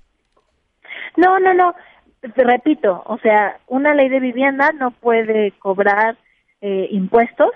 [1.17, 1.75] No, no, no.
[2.21, 6.17] Repito, o sea, una ley de vivienda no puede cobrar
[6.61, 7.49] eh, impuestos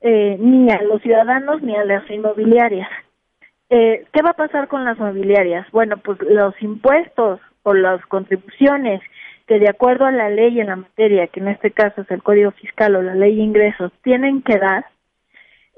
[0.00, 2.88] eh, ni a los ciudadanos ni a las inmobiliarias.
[3.68, 5.70] Eh, ¿Qué va a pasar con las inmobiliarias?
[5.70, 9.00] Bueno, pues los impuestos o las contribuciones
[9.46, 12.22] que de acuerdo a la ley en la materia, que en este caso es el
[12.22, 14.86] Código Fiscal o la Ley de Ingresos, tienen que dar,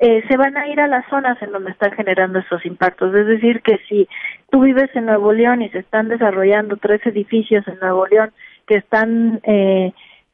[0.05, 3.15] eh, se van a ir a las zonas en donde están generando esos impactos.
[3.15, 4.09] Es decir, que si
[4.51, 8.33] tú vives en Nuevo León y se están desarrollando tres edificios en Nuevo León
[8.67, 9.93] que están eh,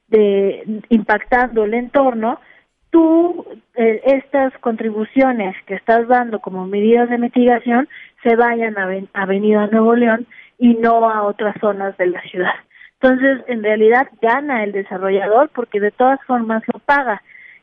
[0.09, 2.40] de, impactando el entorno,
[2.88, 7.90] tú eh, estas contribuciones que estás dando como medidas de mitigación
[8.22, 10.26] se vayan a, ven, Avenida Nuevo León
[10.59, 12.54] y no a otras zonas de la ciudad.
[13.02, 17.20] Entonces, en realidad gana el desarrollador porque de todas formas lo paga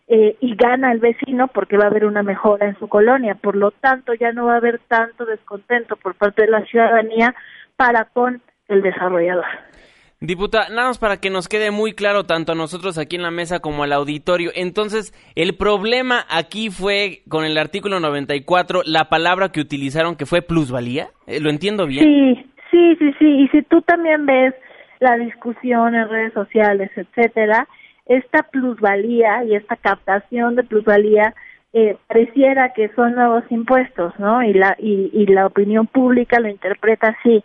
[0.07, 3.35] eh, y gana el vecino porque va a haber una mejora en su colonia.
[3.35, 7.33] Por lo tanto, ya no va a haber tanto descontento por parte de la ciudadanía
[7.75, 9.45] para con el desarrollador.
[10.21, 13.31] Diputada, nada más para que nos quede muy claro tanto a nosotros aquí en la
[13.31, 14.51] mesa como al auditorio.
[14.55, 20.41] Entonces, el problema aquí fue con el artículo 94, la palabra que utilizaron que fue
[20.41, 21.07] plusvalía.
[21.27, 22.05] Eh, ¿Lo entiendo bien?
[22.05, 23.25] Sí, sí, sí, sí.
[23.25, 24.53] Y si tú también ves
[24.99, 27.67] la discusión en redes sociales, etcétera,
[28.05, 31.33] esta plusvalía y esta captación de plusvalía
[31.73, 34.41] eh, pareciera que son nuevos impuestos, ¿no?
[34.43, 37.43] Y la y, y la opinión pública lo interpreta así.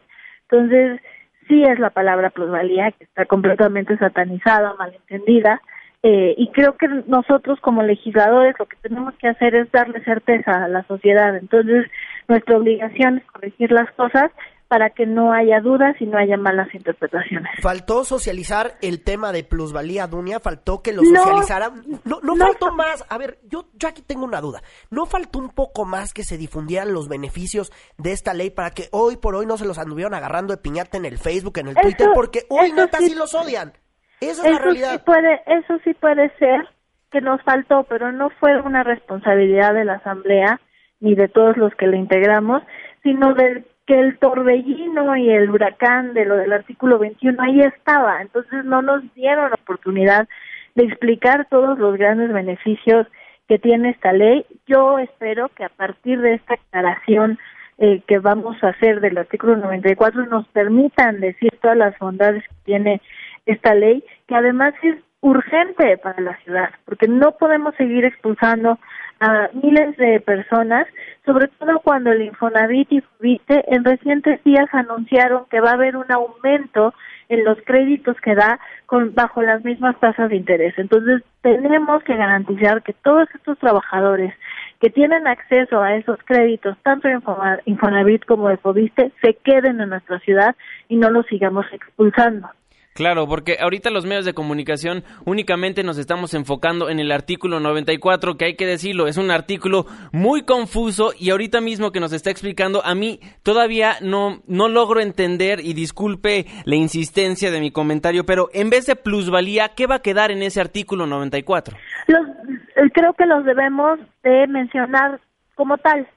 [0.49, 1.01] Entonces,
[1.49, 5.61] sí es la palabra plusvalía que está completamente satanizada, malentendida,
[6.03, 10.65] eh, y creo que nosotros como legisladores lo que tenemos que hacer es darle certeza
[10.65, 11.37] a la sociedad.
[11.37, 11.87] Entonces,
[12.27, 14.31] nuestra obligación es corregir las cosas
[14.71, 17.51] para que no haya dudas y no haya malas interpretaciones.
[17.61, 21.83] Faltó socializar el tema de plusvalía, Dunia, faltó que lo socializaran.
[22.05, 23.05] No, no, no faltó más.
[23.09, 24.63] A ver, yo, yo aquí tengo una duda.
[24.89, 28.85] ¿No faltó un poco más que se difundieran los beneficios de esta ley para que
[28.93, 31.75] hoy por hoy no se los anduvieran agarrando de piñata en el Facebook, en el
[31.75, 32.07] Twitter?
[32.15, 33.73] Porque hoy neta sí- sí los odian.
[34.21, 34.93] Esa es la realidad.
[34.93, 36.69] sí puede, eso sí puede ser,
[37.11, 40.61] que nos faltó, pero no fue una responsabilidad de la Asamblea
[41.01, 42.63] ni de todos los que la integramos,
[43.03, 48.23] sino de que el torbellino y el huracán de lo del artículo 21 ahí estaba,
[48.23, 50.29] entonces no nos dieron oportunidad
[50.77, 53.09] de explicar todos los grandes beneficios
[53.49, 54.47] que tiene esta ley.
[54.69, 57.41] Yo espero que a partir de esta aclaración
[57.79, 62.55] eh, que vamos a hacer del artículo 94 nos permitan decir todas las bondades que
[62.63, 63.03] tiene
[63.45, 68.79] esta ley, que además es urgente para la ciudad, porque no podemos seguir expulsando
[69.21, 70.87] a miles de personas,
[71.27, 75.97] sobre todo cuando el Infonavit y Fubite en recientes días anunciaron que va a haber
[75.97, 76.95] un aumento
[77.29, 80.75] en los créditos que da con, bajo las mismas tasas de interés.
[80.79, 84.35] Entonces, tenemos que garantizar que todos estos trabajadores
[84.81, 87.21] que tienen acceso a esos créditos, tanto de
[87.67, 90.57] Infonavit como de Fobiste, se queden en nuestra ciudad
[90.89, 92.49] y no los sigamos expulsando.
[92.95, 98.37] Claro, porque ahorita los medios de comunicación únicamente nos estamos enfocando en el artículo 94,
[98.37, 102.31] que hay que decirlo, es un artículo muy confuso y ahorita mismo que nos está
[102.31, 108.27] explicando, a mí todavía no, no logro entender y disculpe la insistencia de mi comentario,
[108.27, 111.77] pero en vez de plusvalía, ¿qué va a quedar en ese artículo 94?
[112.09, 115.21] Los, eh, creo que los debemos de mencionar
[115.55, 116.09] como tal,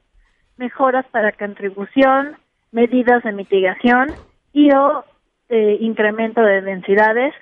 [0.56, 2.36] mejoras para contribución,
[2.72, 4.08] medidas de mitigación
[4.52, 5.04] y o
[5.48, 7.34] eh, incremento de densidades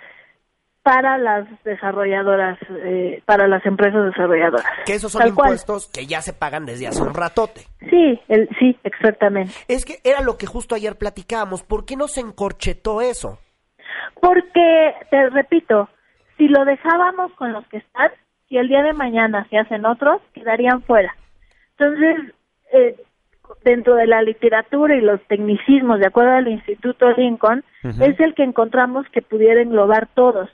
[0.83, 4.67] para las desarrolladoras, eh, para las empresas desarrolladoras.
[4.85, 7.63] Que esos son impuestos que ya se pagan desde hace un ratote.
[7.89, 9.53] Sí, el, sí, exactamente.
[9.69, 11.63] Es que era lo que justo ayer platicábamos.
[11.63, 13.39] ¿Por qué no se encorchetó eso?
[14.21, 15.89] Porque, te repito,
[16.37, 18.11] si lo dejábamos con los que están,
[18.49, 21.15] si el día de mañana se hacen otros, quedarían fuera.
[21.79, 22.35] Entonces,
[22.73, 22.97] eh,
[23.65, 27.65] dentro de la literatura y los tecnicismos, de acuerdo al Instituto Lincoln,
[28.01, 30.49] es el que encontramos que pudiera englobar todos.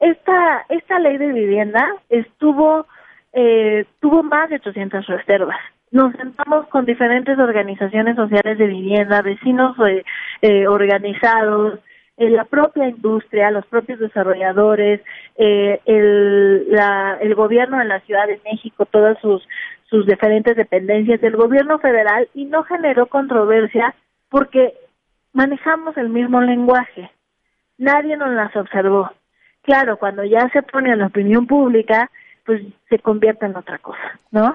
[0.00, 2.86] Esta, esta ley de vivienda estuvo,
[3.32, 5.58] eh, tuvo más de 800 reservas.
[5.90, 10.04] Nos sentamos con diferentes organizaciones sociales de vivienda, vecinos eh,
[10.42, 11.80] eh organizados,
[12.18, 15.00] eh, la propia industria, los propios desarrolladores,
[15.36, 19.46] eh, el, la, el gobierno de la Ciudad de México, todas sus
[19.90, 23.94] sus diferentes dependencias del gobierno federal y no generó controversia
[24.28, 24.74] porque
[25.32, 27.10] manejamos el mismo lenguaje.
[27.78, 29.10] Nadie nos las observó.
[29.62, 32.10] Claro, cuando ya se pone a la opinión pública,
[32.44, 34.54] pues se convierte en otra cosa, ¿no?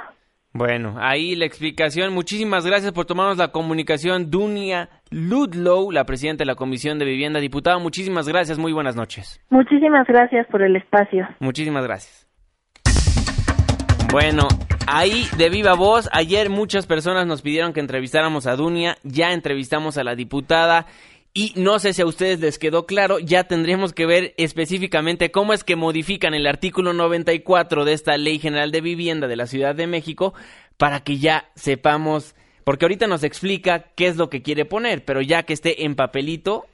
[0.55, 2.13] Bueno, ahí la explicación.
[2.13, 4.29] Muchísimas gracias por tomarnos la comunicación.
[4.29, 7.79] Dunia Ludlow, la presidenta de la Comisión de Vivienda, diputada.
[7.79, 8.59] Muchísimas gracias.
[8.59, 9.43] Muy buenas noches.
[9.49, 11.27] Muchísimas gracias por el espacio.
[11.39, 12.29] Muchísimas gracias.
[14.11, 14.47] Bueno,
[14.87, 19.97] ahí de viva voz, ayer muchas personas nos pidieron que entrevistáramos a Dunia, ya entrevistamos
[19.97, 20.87] a la diputada
[21.33, 25.53] y no sé si a ustedes les quedó claro, ya tendríamos que ver específicamente cómo
[25.53, 29.75] es que modifican el artículo 94 de esta Ley General de Vivienda de la Ciudad
[29.75, 30.33] de México
[30.77, 35.21] para que ya sepamos, porque ahorita nos explica qué es lo que quiere poner, pero
[35.21, 36.65] ya que esté en papelito,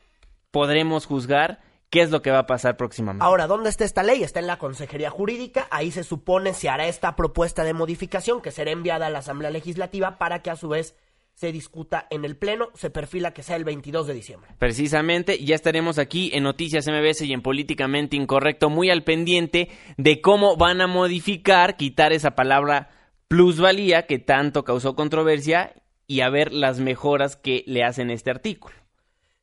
[0.51, 3.25] podremos juzgar ¿Qué es lo que va a pasar próximamente?
[3.25, 4.21] Ahora, ¿dónde está esta ley?
[4.21, 5.67] Está en la Consejería Jurídica.
[5.71, 9.49] Ahí se supone se hará esta propuesta de modificación que será enviada a la Asamblea
[9.49, 10.95] Legislativa para que a su vez
[11.33, 12.67] se discuta en el Pleno.
[12.75, 14.51] Se perfila que sea el 22 de diciembre.
[14.59, 20.21] Precisamente, ya estaremos aquí en Noticias MBS y en Políticamente Incorrecto, muy al pendiente de
[20.21, 22.89] cómo van a modificar, quitar esa palabra
[23.27, 25.73] plusvalía que tanto causó controversia
[26.05, 28.78] y a ver las mejoras que le hacen este artículo.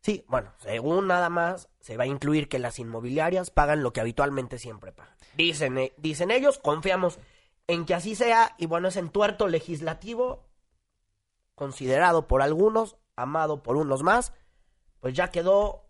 [0.07, 4.01] Sí, bueno, según nada más, se va a incluir que las inmobiliarias pagan lo que
[4.01, 5.16] habitualmente siempre pagan.
[5.37, 7.19] Dicen, eh, dicen ellos, confiamos
[7.66, 10.45] en que así sea, y bueno, es entuerto legislativo,
[11.57, 14.33] considerado por algunos, amado por unos más,
[15.01, 15.88] pues ya quedó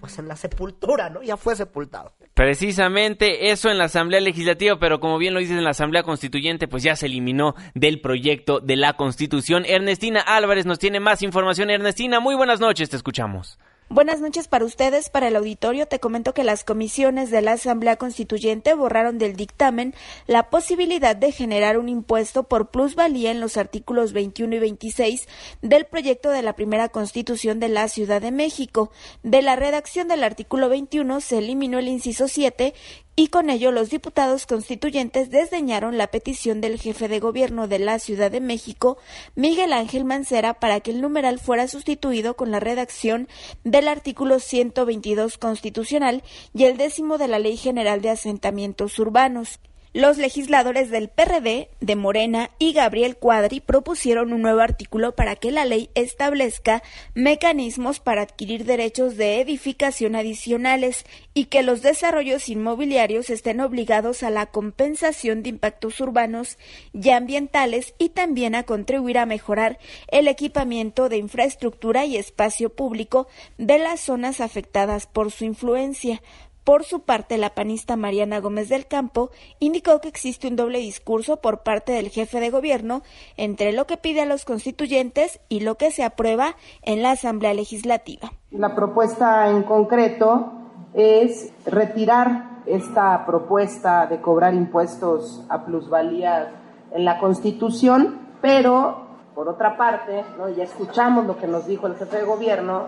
[0.00, 1.22] pues en la sepultura, ¿no?
[1.22, 2.14] Ya fue sepultado.
[2.38, 6.68] Precisamente eso en la Asamblea Legislativa, pero como bien lo dices en la Asamblea Constituyente,
[6.68, 9.64] pues ya se eliminó del proyecto de la Constitución.
[9.66, 11.68] Ernestina Álvarez nos tiene más información.
[11.68, 13.58] Ernestina, muy buenas noches, te escuchamos.
[13.90, 15.88] Buenas noches para ustedes, para el auditorio.
[15.88, 19.94] Te comento que las comisiones de la Asamblea Constituyente borraron del dictamen
[20.26, 25.26] la posibilidad de generar un impuesto por plusvalía en los artículos 21 y 26
[25.62, 28.90] del proyecto de la primera Constitución de la Ciudad de México.
[29.22, 32.74] De la redacción del artículo 21 se eliminó el inciso 7
[33.18, 37.98] y con ello los diputados constituyentes desdeñaron la petición del jefe de gobierno de la
[37.98, 38.96] Ciudad de México,
[39.34, 43.26] Miguel Ángel Mancera, para que el numeral fuera sustituido con la redacción
[43.64, 46.22] del artículo 122 constitucional
[46.54, 49.58] y el décimo de la Ley General de Asentamientos Urbanos.
[49.98, 55.50] Los legisladores del PRD, de Morena y Gabriel Cuadri propusieron un nuevo artículo para que
[55.50, 56.84] la ley establezca
[57.14, 64.30] mecanismos para adquirir derechos de edificación adicionales y que los desarrollos inmobiliarios estén obligados a
[64.30, 66.58] la compensación de impactos urbanos
[66.92, 69.80] y ambientales y también a contribuir a mejorar
[70.12, 76.22] el equipamiento de infraestructura y espacio público de las zonas afectadas por su influencia.
[76.68, 81.38] Por su parte, la panista Mariana Gómez del Campo indicó que existe un doble discurso
[81.38, 83.00] por parte del jefe de gobierno
[83.38, 87.54] entre lo que pide a los constituyentes y lo que se aprueba en la Asamblea
[87.54, 88.34] Legislativa.
[88.50, 90.52] La propuesta en concreto
[90.92, 96.52] es retirar esta propuesta de cobrar impuestos a plusvalía
[96.92, 99.07] en la Constitución, pero
[99.38, 100.24] por otra parte,
[100.56, 102.86] ya escuchamos lo que nos dijo el jefe de gobierno,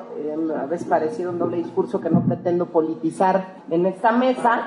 [0.61, 4.63] a veces pareciera un doble discurso que no pretendo politizar en esta mesa,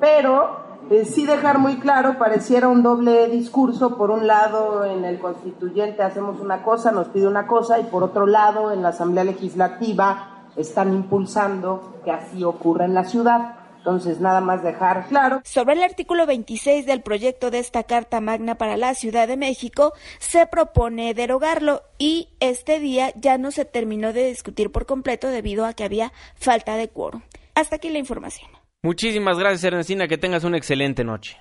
[0.00, 0.56] pero
[0.88, 6.02] eh, sí dejar muy claro, pareciera un doble discurso, por un lado en el constituyente
[6.02, 10.46] hacemos una cosa, nos pide una cosa, y por otro lado en la Asamblea Legislativa
[10.56, 13.67] están impulsando que así ocurra en la ciudad.
[13.88, 15.40] Entonces, nada más dejar claro.
[15.44, 19.94] Sobre el artículo 26 del proyecto de esta Carta Magna para la Ciudad de México,
[20.18, 25.64] se propone derogarlo y este día ya no se terminó de discutir por completo debido
[25.64, 27.22] a que había falta de quórum.
[27.54, 28.50] Hasta aquí la información.
[28.82, 30.06] Muchísimas gracias, Ernestina.
[30.06, 31.38] Que tengas una excelente noche.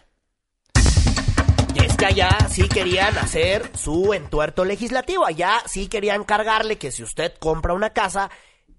[1.75, 5.25] Y es que allá sí querían hacer su entuerto legislativo.
[5.25, 8.31] Allá sí querían cargarle que si usted compra una casa,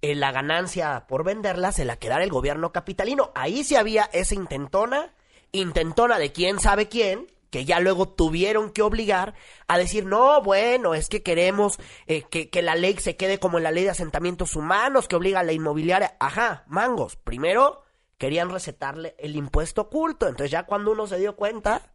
[0.03, 3.33] eh, la ganancia por venderla se la quedara el gobierno capitalino.
[3.35, 5.15] Ahí sí había esa intentona,
[5.53, 9.35] intentona de quién sabe quién, que ya luego tuvieron que obligar
[9.67, 13.59] a decir, no, bueno, es que queremos eh, que, que, la ley se quede como
[13.59, 16.17] la ley de asentamientos humanos, que obliga a la inmobiliaria.
[16.21, 17.17] Ajá, mangos.
[17.17, 17.83] Primero
[18.19, 20.27] querían recetarle el impuesto oculto.
[20.29, 21.93] Entonces ya cuando uno se dio cuenta,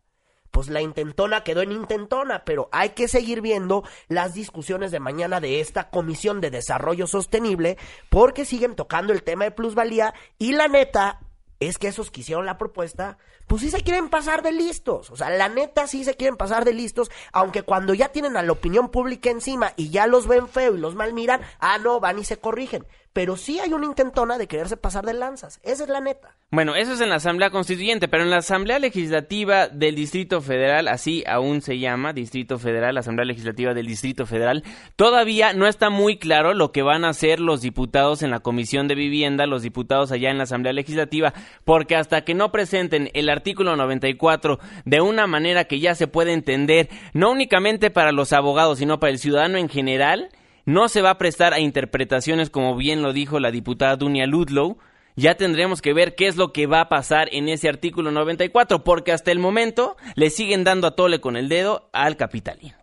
[0.53, 5.39] pues la intentona quedó en intentona, pero hay que seguir viendo las discusiones de mañana
[5.39, 7.75] de esta Comisión de Desarrollo Sostenible,
[8.11, 11.21] porque siguen tocando el tema de plusvalía y la neta
[11.59, 15.09] es que esos que hicieron la propuesta, pues sí se quieren pasar de listos.
[15.09, 18.43] O sea, la neta sí se quieren pasar de listos, aunque cuando ya tienen a
[18.43, 21.99] la opinión pública encima y ya los ven feo y los mal miran, ah, no,
[21.99, 25.59] van y se corrigen pero sí hay una intentona de quererse pasar de lanzas.
[25.63, 26.35] Esa es la neta.
[26.49, 30.87] Bueno, eso es en la Asamblea Constituyente, pero en la Asamblea Legislativa del Distrito Federal,
[30.87, 34.63] así aún se llama, Distrito Federal, Asamblea Legislativa del Distrito Federal,
[34.95, 38.87] todavía no está muy claro lo que van a hacer los diputados en la Comisión
[38.87, 41.33] de Vivienda, los diputados allá en la Asamblea Legislativa,
[41.65, 46.33] porque hasta que no presenten el artículo 94 de una manera que ya se puede
[46.33, 50.29] entender, no únicamente para los abogados, sino para el ciudadano en general,
[50.65, 54.77] no se va a prestar a interpretaciones como bien lo dijo la diputada Dunia Ludlow.
[55.15, 58.83] Ya tendremos que ver qué es lo que va a pasar en ese artículo 94,
[58.83, 62.75] porque hasta el momento le siguen dando a tole con el dedo al capitalino.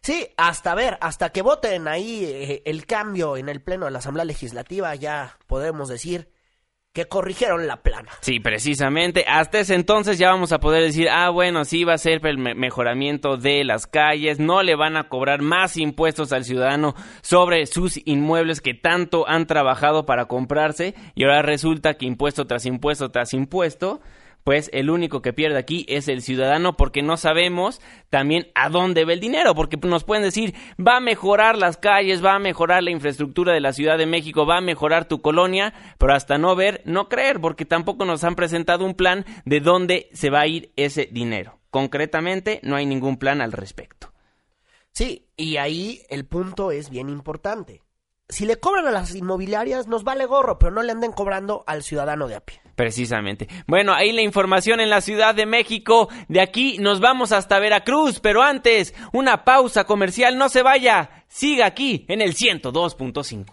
[0.00, 3.98] Sí, hasta ver, hasta que voten ahí eh, el cambio en el Pleno de la
[3.98, 6.28] Asamblea Legislativa, ya podemos decir
[6.94, 8.08] que corrigieron la plana.
[8.20, 9.24] Sí, precisamente.
[9.26, 12.38] Hasta ese entonces ya vamos a poder decir, ah, bueno, sí va a ser el
[12.38, 18.00] mejoramiento de las calles, no le van a cobrar más impuestos al ciudadano sobre sus
[18.06, 23.34] inmuebles que tanto han trabajado para comprarse y ahora resulta que impuesto tras impuesto tras
[23.34, 24.00] impuesto
[24.44, 27.80] pues el único que pierde aquí es el ciudadano porque no sabemos
[28.10, 32.24] también a dónde va el dinero, porque nos pueden decir, va a mejorar las calles,
[32.24, 35.72] va a mejorar la infraestructura de la Ciudad de México, va a mejorar tu colonia,
[35.98, 40.08] pero hasta no ver, no creer, porque tampoco nos han presentado un plan de dónde
[40.12, 41.58] se va a ir ese dinero.
[41.70, 44.12] Concretamente, no hay ningún plan al respecto.
[44.92, 47.83] Sí, y ahí el punto es bien importante
[48.34, 51.84] si le cobran a las inmobiliarias, nos vale gorro, pero no le anden cobrando al
[51.84, 52.60] ciudadano de a pie.
[52.74, 53.46] Precisamente.
[53.68, 56.08] Bueno, ahí la información en la Ciudad de México.
[56.26, 60.36] De aquí nos vamos hasta Veracruz, pero antes, una pausa comercial.
[60.36, 61.24] No se vaya.
[61.28, 63.46] Siga aquí en el 102.5.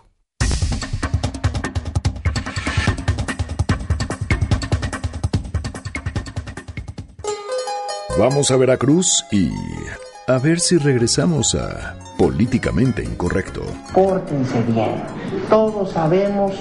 [8.17, 9.51] Vamos a Veracruz y
[10.27, 13.63] a ver si regresamos a políticamente incorrecto.
[13.95, 15.01] Pórtense bien.
[15.49, 16.51] Todos sabemos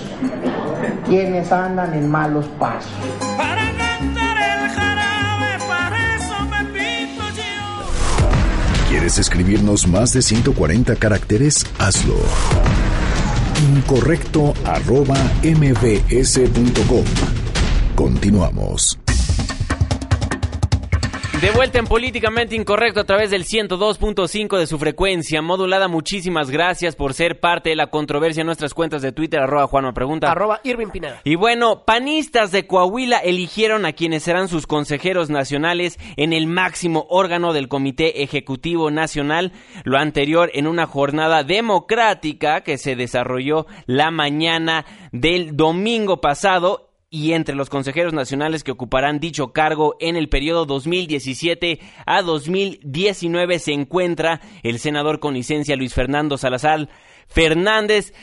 [1.07, 2.91] quienes andan en malos pasos.
[3.37, 8.89] Para cantar el jarabe, para eso me pinto yo.
[8.89, 11.67] ¿Quieres escribirnos más de 140 caracteres?
[11.79, 12.17] Hazlo.
[13.77, 17.05] Incorrecto arroba mbs.com.
[17.95, 18.99] Continuamos.
[21.41, 25.89] De vuelta en Políticamente Incorrecto a través del 102.5 de su frecuencia modulada.
[25.89, 29.95] Muchísimas gracias por ser parte de la controversia en nuestras cuentas de Twitter, arroba Juanma
[29.95, 30.31] Pregunta.
[30.31, 31.23] Arroba Irving Pineda.
[31.25, 37.07] Y bueno, panistas de Coahuila eligieron a quienes serán sus consejeros nacionales en el máximo
[37.09, 39.53] órgano del Comité Ejecutivo Nacional.
[39.85, 47.33] Lo anterior en una jornada democrática que se desarrolló la mañana del domingo pasado y
[47.33, 53.73] entre los consejeros nacionales que ocuparán dicho cargo en el periodo 2017 a 2019 se
[53.73, 56.89] encuentra el senador con licencia Luis Fernando Salazar
[57.27, 58.15] Fernández.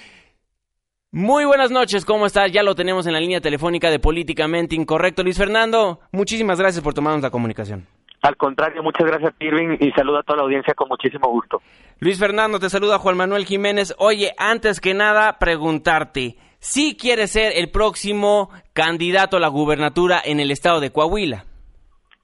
[1.12, 2.52] Muy buenas noches, ¿cómo estás?
[2.52, 5.22] Ya lo tenemos en la línea telefónica de Políticamente Incorrecto.
[5.22, 7.86] Luis Fernando, muchísimas gracias por tomarnos la comunicación.
[8.22, 11.62] Al contrario, muchas gracias Irving y saludo a toda la audiencia con muchísimo gusto.
[12.00, 13.94] Luis Fernando, te saluda Juan Manuel Jiménez.
[13.98, 20.40] Oye, antes que nada, preguntarte, si quiere ser el próximo candidato a la gubernatura en
[20.40, 21.46] el estado de Coahuila.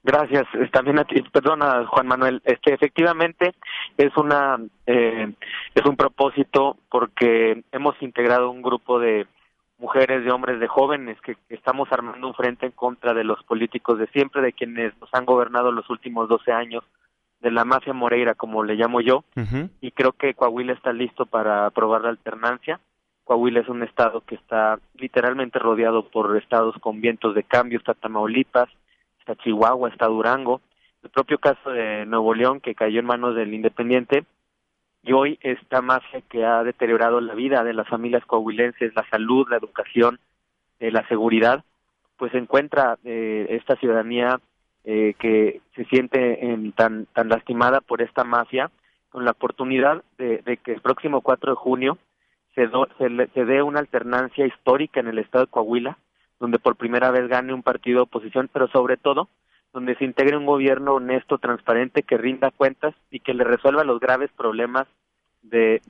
[0.02, 3.54] Gracias, también a ti, perdona Juan Manuel, este efectivamente
[3.96, 5.32] es una eh,
[5.74, 9.26] es un propósito porque hemos integrado un grupo de
[9.78, 13.98] mujeres, de hombres, de jóvenes que, estamos armando un frente en contra de los políticos
[13.98, 16.84] de siempre, de quienes nos han gobernado los últimos 12 años,
[17.40, 19.24] de la mafia Moreira, como le llamo yo,
[19.80, 22.80] y creo que Coahuila está listo para aprobar la alternancia.
[23.24, 27.94] Coahuila es un estado que está literalmente rodeado por estados con vientos de cambio, está
[27.94, 28.68] Tamaulipas,
[29.18, 30.60] está Chihuahua, está Durango,
[31.02, 34.24] el propio caso de Nuevo León que cayó en manos del Independiente
[35.02, 39.46] y hoy esta mafia que ha deteriorado la vida de las familias coahuilenses, la salud,
[39.50, 40.18] la educación,
[40.80, 41.62] eh, la seguridad,
[42.16, 44.40] pues encuentra eh, esta ciudadanía
[44.84, 48.70] eh, que se siente en, tan tan lastimada por esta mafia
[49.08, 51.98] con la oportunidad de, de que el próximo 4 de junio
[52.54, 52.68] se,
[53.34, 55.98] se, dé una alternancia histórica en el estado de Coahuila,
[56.40, 59.28] donde por primera vez gane un partido de oposición, pero sobre todo
[59.72, 63.98] donde se integre un gobierno honesto, transparente, que rinda cuentas y que le resuelva los
[63.98, 64.86] graves problemas
[65.42, 65.80] de,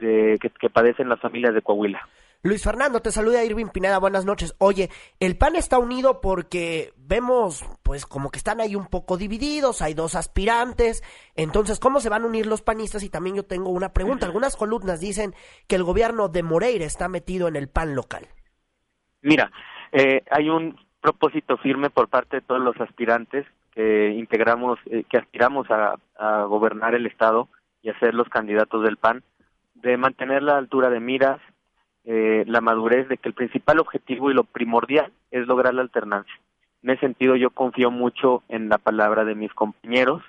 [0.41, 2.09] que, padecen las familias de Coahuila.
[2.45, 4.55] Luis Fernando, te saluda Irving Pineda, buenas noches.
[4.59, 9.81] Oye, el PAN está unido porque vemos, pues, como que están ahí un poco divididos,
[9.81, 11.03] hay dos aspirantes,
[11.37, 13.03] entonces, ¿cómo se van a unir los panistas?
[13.03, 15.33] Y también yo tengo una pregunta, algunas columnas dicen
[15.67, 18.27] que el gobierno de Moreira está metido en el PAN local.
[19.23, 19.51] Mira,
[19.93, 25.17] eh, hay un propósito firme por parte de todos los aspirantes que integramos, eh, que
[25.17, 27.49] aspiramos a, a gobernar el Estado
[27.81, 29.23] y a ser los candidatos del PAN,
[29.77, 31.41] de mantener la altura de miras,
[32.05, 36.35] eh, la madurez de que el principal objetivo y lo primordial es lograr la alternancia.
[36.83, 40.23] En ese sentido yo confío mucho en la palabra de mis compañeros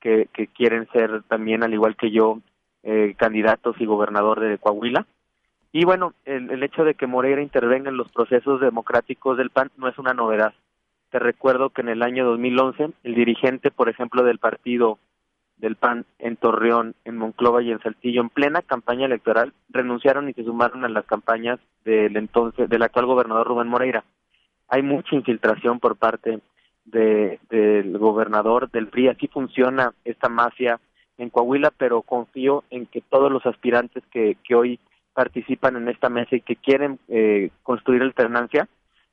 [0.00, 2.40] que, quieren ser también, al igual que yo,
[2.82, 5.06] eh, candidatos y gobernador de Coahuila.
[5.72, 9.70] Y bueno, el, el hecho de que Moreira intervenga en los procesos democráticos del PAN
[9.78, 10.52] no es una novedad.
[11.10, 14.98] Te recuerdo que en el año 2011 el dirigente, por ejemplo, del partido
[15.56, 20.32] del PAN en Torreón, en Monclova y en Saltillo, en plena campaña electoral, renunciaron y
[20.32, 24.04] se sumaron a las campañas del entonces del actual gobernador Rubén Moreira.
[24.68, 26.40] Hay mucha infiltración por parte
[26.84, 29.08] de, del gobernador del PRI.
[29.08, 30.80] Así funciona esta mafia
[31.18, 34.80] en Coahuila, pero confío en que todos los aspirantes que, que hoy
[35.14, 38.68] participan en esta mesa y que quieren eh, construir alternancia,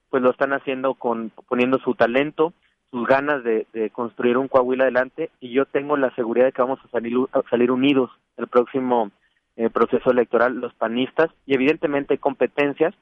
[0.10, 2.54] pues lo están haciendo con poniendo su talento,
[2.92, 6.80] sus ganas de, construir un Coahuila adelante y yo tengo la seguridad de que vamos
[6.84, 9.12] a salir, a salir unidos el próximo
[9.56, 12.94] eh, proceso electoral los panistas y evidentemente hay competencias,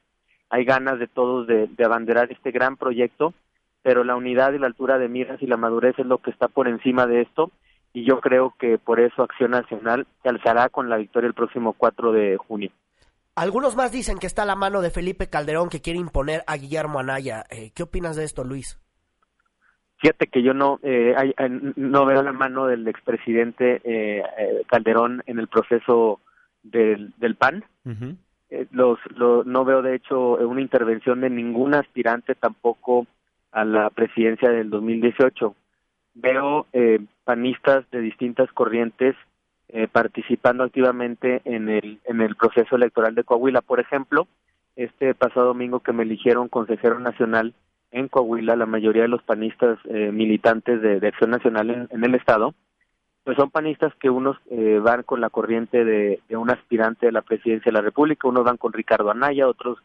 [0.48, 3.34] hay ganas de todos de, abanderar este gran proyecto,
[3.82, 6.48] pero la unidad y la altura de miras y la madurez es lo que está
[6.48, 7.50] por encima de esto
[7.92, 11.72] y yo creo que por eso Acción Nacional se alzará con la victoria el próximo
[11.72, 12.70] 4 de junio.
[13.34, 17.00] Algunos más dicen que está la mano de Felipe Calderón que quiere imponer a Guillermo
[17.00, 17.44] Anaya.
[17.50, 18.78] Eh, ¿Qué opinas de esto, Luis?
[20.00, 21.14] Fíjate que yo no eh,
[21.76, 26.20] no veo la mano del expresidente eh, eh, Calderón en el proceso
[26.62, 27.64] del, del PAN.
[28.48, 28.98] Eh, los,
[29.44, 33.06] no veo, de hecho, una intervención de ningún aspirante tampoco
[33.52, 35.54] a la presidencia del 2018.
[36.14, 36.66] Veo
[37.24, 39.14] panistas de distintas corrientes
[39.92, 43.60] participando activamente en el, en el proceso electoral de Coahuila.
[43.60, 44.26] Por ejemplo,
[44.76, 47.54] este pasado domingo que me eligieron consejero nacional
[47.92, 52.54] en Coahuila, la mayoría de los panistas eh, militantes de, Acción Nacional en, el Estado,
[53.24, 57.22] pues son panistas que unos eh, van con la corriente de, un aspirante de la
[57.22, 59.78] presidencia de la República, unos van con Ricardo Anaya, otros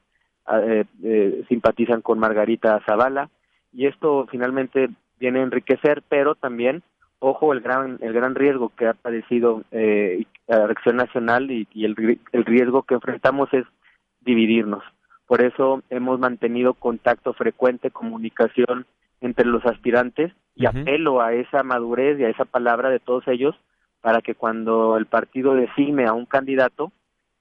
[0.45, 0.61] ah,
[1.03, 3.29] eh, simpatizan con Margarita Zavala,
[3.73, 4.89] y esto finalmente
[5.19, 6.83] viene a enriquecer, pero también,
[7.19, 9.63] ojo, el gran, el gran riesgo que ha padecido
[10.47, 13.65] Acción Nacional y, y el, el riesgo que enfrentamos es
[14.21, 14.83] dividirnos
[15.27, 18.85] por eso hemos mantenido contacto frecuente, comunicación
[19.21, 23.55] entre los aspirantes y apelo a esa madurez y a esa palabra de todos ellos
[24.01, 26.91] para que cuando el partido designe a un candidato,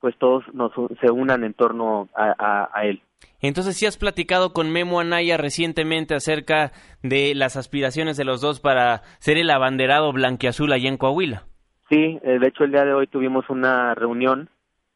[0.00, 3.02] pues todos nos, se unan en torno a, él.
[3.40, 6.72] Entonces, ¿sí has platicado con Memo Anaya recientemente acerca
[7.02, 11.44] de las aspiraciones de los dos para ser el abanderado blanquiazul allá en Coahuila?
[11.90, 14.48] Sí, eh, de hecho el día de hoy tuvimos una reunión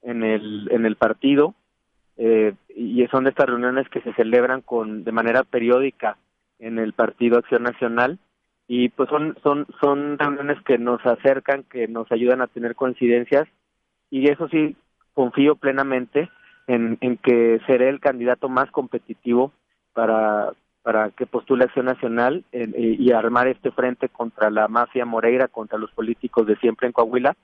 [0.02, 1.54] en el, en el partido
[2.18, 6.18] eh, y son de estas reuniones que se celebran con de manera periódica
[6.58, 8.18] en el Partido Acción Nacional.
[8.66, 13.48] Y pues son son son reuniones que nos acercan, que nos ayudan a tener coincidencias.
[14.10, 14.76] Y eso sí
[15.14, 16.28] confío plenamente
[16.66, 19.52] en, en que seré el candidato más competitivo
[19.94, 20.52] para
[20.82, 25.90] para que postule Acción Nacional y armar este frente contra la mafia Moreira, contra los
[25.90, 27.36] políticos de siempre en Coahuila,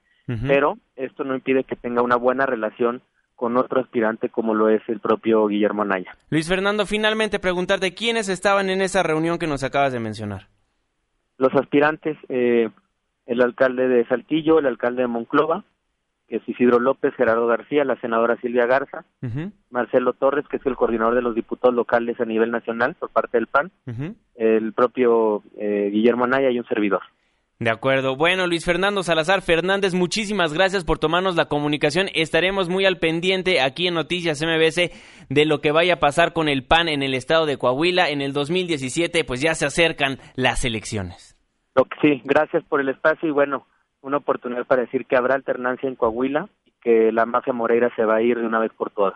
[0.46, 3.02] pero esto no impide que tenga una buena relación
[3.34, 6.16] con otro aspirante como lo es el propio Guillermo Anaya.
[6.30, 10.48] Luis Fernando, finalmente preguntarte quiénes estaban en esa reunión que nos acabas de mencionar.
[11.36, 12.70] Los aspirantes, eh,
[13.26, 15.64] el alcalde de Saltillo, el alcalde de Monclova,
[16.28, 19.04] que es Isidro López, Gerardo García, la senadora Silvia Garza,
[19.70, 23.36] Marcelo Torres, que es el coordinador de los diputados locales a nivel nacional por parte
[23.36, 23.70] del PAN,
[24.36, 27.02] el propio eh, Guillermo Anaya y un servidor.
[27.60, 28.16] De acuerdo.
[28.16, 32.08] Bueno, Luis Fernando Salazar Fernández, muchísimas gracias por tomarnos la comunicación.
[32.14, 34.92] Estaremos muy al pendiente aquí en Noticias MBC
[35.30, 38.10] de lo que vaya a pasar con el PAN en el estado de Coahuila.
[38.10, 41.36] En el 2017, pues ya se acercan las elecciones.
[42.02, 43.66] Sí, gracias por el espacio y bueno,
[44.02, 48.04] una oportunidad para decir que habrá alternancia en Coahuila y que la mafia Moreira se
[48.04, 49.14] va a ir de una vez por todas.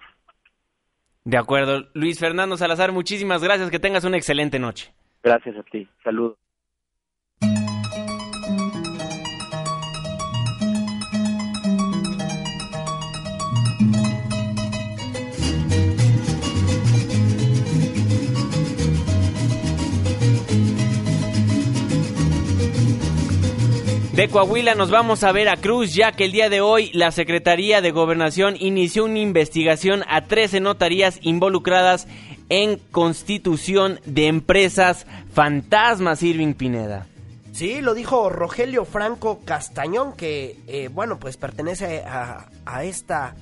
[1.24, 1.88] De acuerdo.
[1.92, 3.70] Luis Fernando Salazar, muchísimas gracias.
[3.70, 4.94] Que tengas una excelente noche.
[5.22, 5.86] Gracias a ti.
[6.02, 6.38] Saludos.
[24.18, 27.12] De Coahuila nos vamos a ver a Cruz, ya que el día de hoy la
[27.12, 32.08] Secretaría de Gobernación inició una investigación a 13 notarías involucradas
[32.48, 37.06] en constitución de empresas fantasmas, Irving Pineda.
[37.52, 42.48] Sí, lo dijo Rogelio Franco Castañón, que, eh, bueno, pues pertenece a
[42.82, 43.36] esta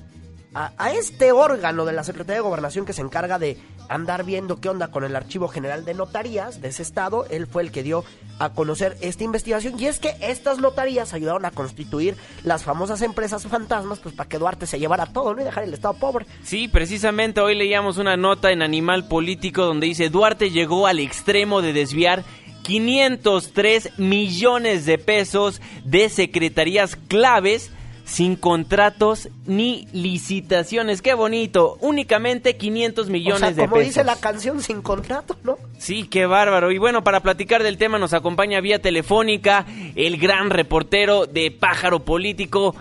[0.53, 3.57] a, este órgano de la Secretaría de Gobernación que se encarga de
[3.89, 7.25] andar viendo qué onda con el Archivo General de Notarías de ese estado.
[7.29, 8.03] Él fue el que dio
[8.39, 13.47] a conocer esta investigación y es que estas notarías ayudaron a constituir las famosas empresas
[13.47, 15.41] fantasmas pues para que Duarte se llevara todo, ¿no?
[15.41, 16.25] Y dejar el estado pobre.
[16.43, 21.61] Sí, precisamente hoy leíamos una nota en Animal Político donde dice Duarte llegó al extremo
[21.61, 22.23] de desviar
[22.63, 27.71] 503 millones de pesos de secretarías claves
[28.07, 31.01] sin contratos ni licitaciones.
[31.01, 31.77] Qué bonito.
[31.81, 33.69] Únicamente 500 millones de pesos.
[33.69, 35.57] Como dice la canción, sin contrato, ¿no?
[35.77, 36.71] Sí, qué bárbaro.
[36.71, 42.05] Y bueno, para platicar del tema nos acompaña vía telefónica el gran reportero de Pájaro
[42.05, 42.75] Político,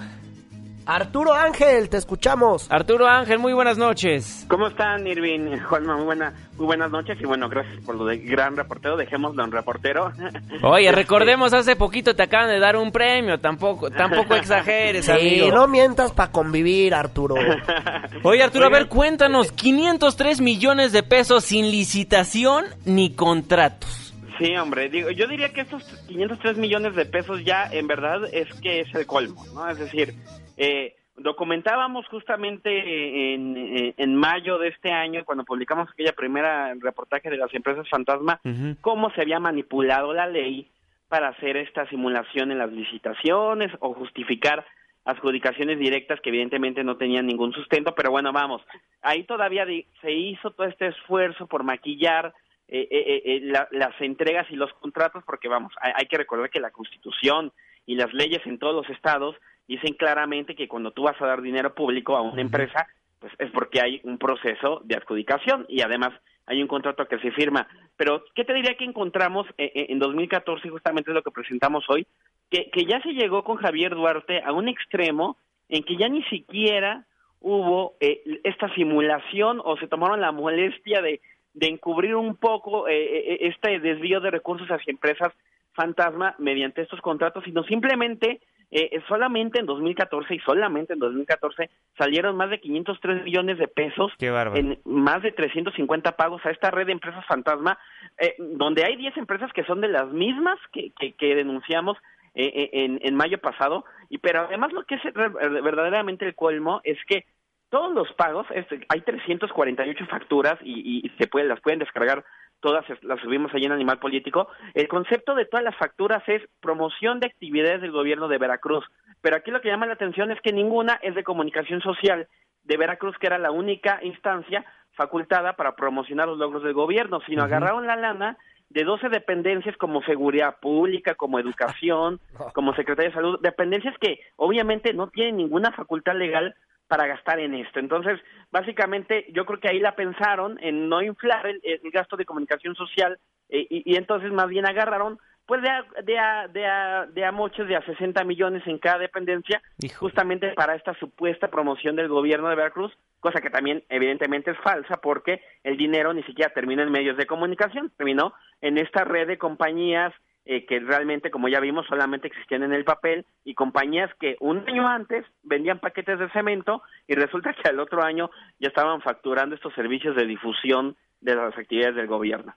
[0.87, 2.71] Arturo Ángel, te escuchamos.
[2.71, 4.47] Arturo Ángel, muy buenas noches.
[4.49, 5.59] ¿Cómo están, Irving?
[5.59, 9.45] Juanma, muy, buena, muy buenas noches y bueno, gracias por lo de gran reportero, dejémoslo
[9.45, 10.13] en reportero.
[10.63, 15.67] Oye, recordemos, hace poquito te acaban de dar un premio, tampoco tampoco exageres, sí, no
[15.67, 17.35] mientas para convivir, Arturo.
[18.23, 24.15] Oye, Arturo, a ver, cuéntanos, 503 millones de pesos sin licitación ni contratos.
[24.39, 28.47] Sí, hombre, digo, yo diría que estos 503 millones de pesos ya en verdad es
[28.61, 29.69] que es el colmo, ¿no?
[29.69, 30.15] Es decir,
[30.57, 37.39] eh, documentábamos justamente en, en, mayo de este año, cuando publicamos aquella primera reportaje de
[37.39, 38.41] las empresas fantasma,
[38.81, 40.69] cómo se había manipulado la ley
[41.09, 44.65] para hacer esta simulación en las licitaciones o justificar
[45.05, 48.61] adjudicaciones directas que evidentemente no tenían ningún sustento, pero bueno, vamos,
[49.03, 49.65] ahí todavía
[50.01, 52.35] se hizo todo este esfuerzo por maquillar
[52.69, 53.41] eh, eh, eh
[53.71, 57.53] las entregas y los contratos, porque vamos, hay que recordar que la Constitución
[57.87, 59.37] y las leyes en todos los estados
[59.69, 62.87] dicen claramente que cuando tú vas a dar dinero público a una empresa,
[63.19, 66.13] pues es porque hay un proceso de adjudicación y además
[66.47, 67.67] hay un contrato que se firma.
[67.97, 71.85] Pero, ¿qué te diría que encontramos eh, eh, en 2014, justamente es lo que presentamos
[71.89, 72.07] hoy,
[72.51, 75.37] que, que ya se llegó con Javier Duarte a un extremo
[75.69, 77.05] en que ya ni siquiera
[77.41, 81.21] hubo eh, esta simulación o se tomaron la molestia de,
[81.55, 85.33] de encubrir un poco este desvío de recursos hacia empresas
[85.73, 88.41] fantasma mediante estos contratos, sino simplemente
[88.71, 94.13] eh, solamente en 2014 y solamente en 2014 salieron más de 503 millones de pesos
[94.21, 97.79] en más de 350 pagos a esta red de empresas fantasma,
[98.19, 101.97] eh, donde hay 10 empresas que son de las mismas que, que, denunciamos
[102.35, 106.99] eh, en, en mayo pasado, y pero además lo que es verdaderamente el colmo es
[107.07, 107.25] que
[107.71, 108.47] todos los pagos,
[108.89, 112.25] hay 348 facturas y, y se pueden, las pueden descargar
[112.61, 117.21] todas las subimos allí en Animal Político, el concepto de todas las facturas es promoción
[117.21, 118.85] de actividades del gobierno de Veracruz.
[119.21, 122.29] Pero aquí lo que llama la atención es que ninguna es de comunicación social
[122.65, 127.43] de Veracruz, que era la única instancia facultada para promocionar los logros del gobierno, sino
[127.43, 128.37] agarraron la lana
[128.71, 132.21] de 12 dependencias como seguridad pública, como educación,
[132.55, 136.55] como secretaría de salud, dependencias que obviamente no tienen ninguna facultad legal
[136.89, 137.81] para gastar en esto.
[137.81, 138.21] Entonces,
[138.51, 143.19] básicamente, yo creo que ahí la pensaron en no inflar el, gasto de comunicación social
[143.49, 147.31] eh, y, entonces más bien agarraron pues de a, de a, de a, de a
[147.31, 149.63] moches de a 60 millones en cada dependencia,
[149.97, 154.97] justamente para esta supuesta promoción del gobierno de Veracruz, cosa que también evidentemente es falsa
[154.97, 159.39] porque el dinero ni siquiera termina en medios de comunicación, terminó en esta red de
[159.39, 160.13] compañías
[160.49, 164.59] eh, que realmente, como ya vimos, solamente existían en el papel y compañías que un
[164.69, 168.31] año antes vendían paquetes de cemento y resulta que al otro año
[168.61, 172.55] ya estaban facturando estos servicios de difusión de las actividades del gobierno.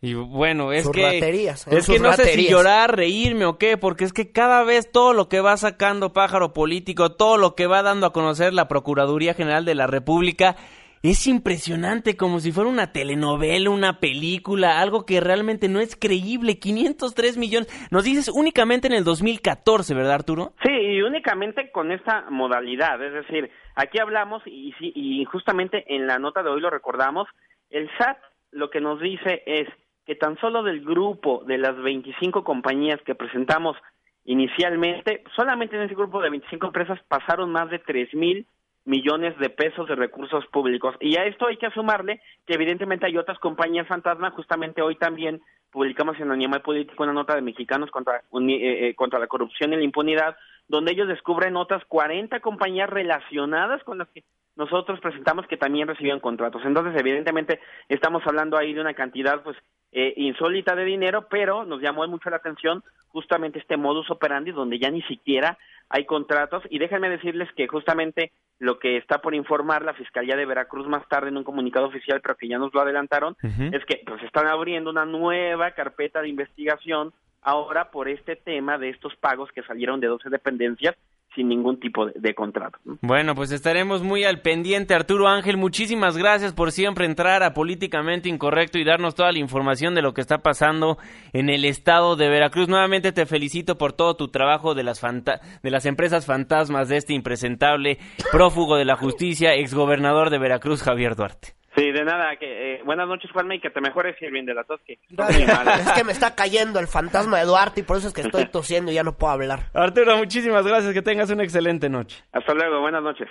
[0.00, 4.12] Y bueno, es que es que no sé si llorar, reírme o qué, porque es
[4.12, 8.06] que cada vez todo lo que va sacando pájaro político, todo lo que va dando
[8.06, 10.56] a conocer la Procuraduría General de la República
[11.02, 16.58] es impresionante, como si fuera una telenovela, una película, algo que realmente no es creíble.
[16.58, 17.88] 503 millones.
[17.90, 20.52] Nos dices únicamente en el 2014, ¿verdad, Arturo?
[20.64, 23.02] Sí, y únicamente con esta modalidad.
[23.02, 27.28] Es decir, aquí hablamos, y, y justamente en la nota de hoy lo recordamos,
[27.70, 28.18] el SAT
[28.52, 29.68] lo que nos dice es
[30.06, 33.76] que tan solo del grupo de las 25 compañías que presentamos
[34.24, 38.46] inicialmente, solamente en ese grupo de 25 empresas pasaron más de 3 mil
[38.86, 40.94] millones de pesos de recursos públicos.
[41.00, 44.30] Y a esto hay que sumarle que evidentemente hay otras compañías fantasma.
[44.30, 49.18] Justamente hoy también publicamos en Animal Político una nota de mexicanos contra, eh, eh, contra
[49.18, 50.36] la corrupción y la impunidad,
[50.68, 54.22] donde ellos descubren otras 40 compañías relacionadas con las que
[54.54, 56.62] nosotros presentamos que también recibían contratos.
[56.64, 59.56] Entonces, evidentemente, estamos hablando ahí de una cantidad pues
[59.92, 64.78] eh, insólita de dinero, pero nos llamó mucho la atención justamente este modus operandi donde
[64.78, 65.56] ya ni siquiera
[65.88, 66.62] hay contratos.
[66.68, 71.06] Y déjenme decirles que justamente lo que está por informar la Fiscalía de Veracruz más
[71.08, 74.46] tarde en un comunicado oficial, pero que ya nos lo adelantaron, es que pues están
[74.46, 77.12] abriendo una nueva carpeta de investigación
[77.42, 80.96] ahora por este tema de estos pagos que salieron de 12 dependencias
[81.36, 82.78] sin ningún tipo de, contrato.
[83.02, 84.94] Bueno, pues estaremos muy al pendiente.
[84.94, 89.94] Arturo Ángel, muchísimas gracias por siempre entrar a Políticamente Incorrecto y darnos toda la información
[89.94, 90.96] de lo que está pasando
[91.32, 92.68] en el estado de Veracruz.
[92.68, 97.12] Nuevamente te felicito por todo tu trabajo de las, de las empresas fantasmas de este
[97.12, 97.98] impresentable
[98.32, 101.54] prófugo de la justicia, exgobernador de Veracruz, Javier Duarte.
[101.76, 102.36] Sí, de nada.
[102.36, 104.80] Que, eh, buenas noches, Juanma, y que te mejores, bien de la tos.
[104.86, 108.22] Que es que me está cayendo el fantasma de Duarte y por eso es que
[108.22, 109.70] estoy tosiendo y ya no puedo hablar.
[109.74, 110.94] Arturo, muchísimas gracias.
[110.94, 112.24] Que tengas una excelente noche.
[112.32, 112.80] Hasta luego.
[112.80, 113.28] Buenas noches.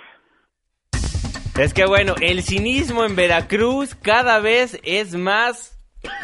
[1.58, 5.75] Es que bueno, el cinismo en Veracruz cada vez es más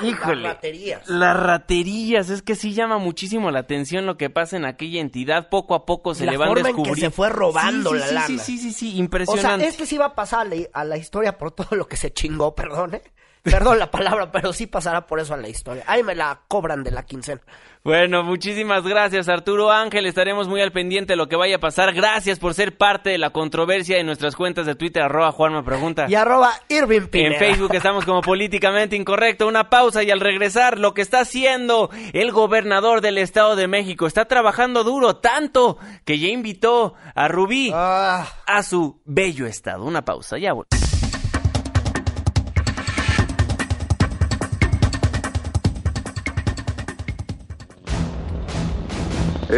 [0.03, 0.43] Híjole.
[0.43, 1.09] Las raterías.
[1.09, 5.49] Las raterías, es que sí llama muchísimo la atención lo que pasa en aquella entidad.
[5.49, 6.89] Poco a poco se le van descubriendo.
[6.89, 8.27] En que se fue robando la lana.
[8.27, 9.57] Sí, sí, sí, sí, impresionante.
[9.57, 12.13] O sea, este sí va a pasar a la historia por todo lo que se
[12.13, 13.03] chingó, perdón, ¿eh?
[13.43, 15.83] Perdón la palabra, pero sí pasará por eso a la historia.
[15.89, 17.41] Ahí me la cobran de la quincena.
[17.85, 20.07] Bueno, muchísimas gracias Arturo Ángel.
[20.07, 21.93] Estaremos muy al pendiente de lo que vaya a pasar.
[21.93, 26.07] Gracias por ser parte de la controversia en nuestras cuentas de Twitter, arroba Juanma Pregunta.
[26.09, 29.49] Y arroba Irving En Facebook estamos como políticamente incorrecto.
[29.49, 34.07] Una pausa y al regresar, lo que está haciendo el gobernador del Estado de México.
[34.07, 38.29] Está trabajando duro, tanto que ya invitó a Rubí ah.
[38.47, 39.85] a su bello estado.
[39.85, 40.53] Una pausa, ya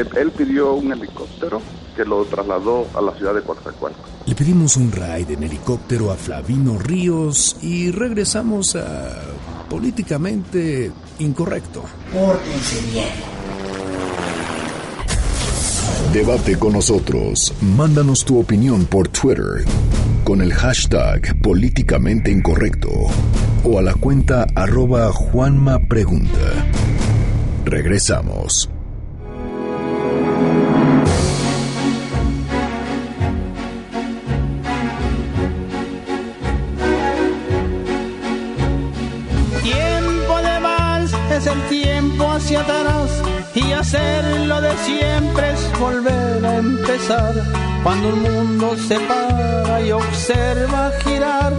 [0.03, 0.21] voy.
[0.21, 1.61] Él, pidió un helicóptero
[1.97, 4.05] que lo trasladó a la ciudad de Coatzacoalcos.
[4.27, 9.21] Le pedimos un ride en helicóptero a Flavino Ríos y regresamos a
[9.69, 11.85] políticamente incorrecto.
[12.13, 13.35] Pórtense bien.
[16.13, 17.53] Debate con nosotros.
[17.61, 19.65] Mándanos tu opinión por Twitter
[20.25, 22.89] con el hashtag políticamente incorrecto
[23.65, 26.67] o a la cuenta arroba Juanma Pregunta.
[27.65, 28.71] Regresamos.
[43.55, 47.33] Y hacer lo de siempre es volver a empezar.
[47.83, 51.53] Cuando el mundo se para y observa girar,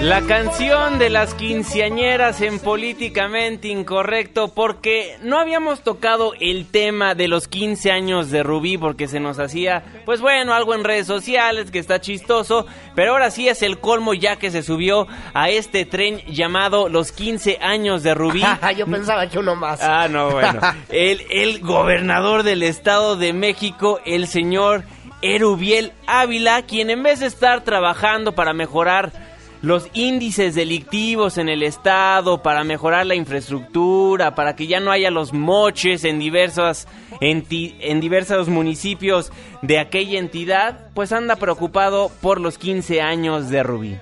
[0.00, 7.28] La canción de las quinceañeras en Políticamente Incorrecto porque no habíamos tocado el tema de
[7.28, 11.70] los 15 años de Rubí porque se nos hacía, pues bueno, algo en redes sociales
[11.70, 15.86] que está chistoso, pero ahora sí es el colmo ya que se subió a este
[15.86, 18.42] tren llamado los 15 años de Rubí.
[18.76, 19.82] Yo pensaba que uno más.
[19.82, 20.60] Ah, no, bueno.
[20.90, 24.84] el, el gobernador del Estado de México, el señor
[25.22, 29.25] Erubiel Ávila, quien en vez de estar trabajando para mejorar
[29.62, 35.10] los índices delictivos en el estado, para mejorar la infraestructura, para que ya no haya
[35.10, 36.86] los moches en diversas
[37.20, 39.32] en diversos municipios
[39.62, 43.96] de aquella entidad, pues anda preocupado por los 15 años de Rubí.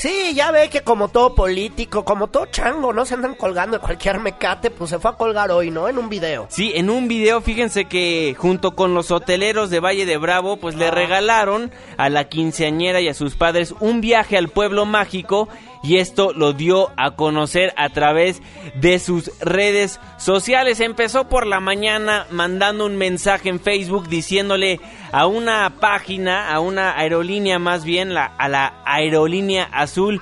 [0.00, 3.04] Sí, ya ve que como todo político, como todo chango, ¿no?
[3.04, 5.88] Se andan colgando de cualquier mecate, pues se fue a colgar hoy, ¿no?
[5.90, 6.46] En un video.
[6.48, 10.74] Sí, en un video, fíjense que junto con los hoteleros de Valle de Bravo, pues
[10.74, 10.90] le ah.
[10.90, 15.50] regalaron a la quinceañera y a sus padres un viaje al pueblo mágico
[15.82, 18.42] y esto lo dio a conocer a través
[18.74, 20.80] de sus redes sociales.
[20.80, 24.80] Empezó por la mañana mandando un mensaje en Facebook diciéndole
[25.12, 30.20] a una página, a una aerolínea más bien, a la aerolínea azul,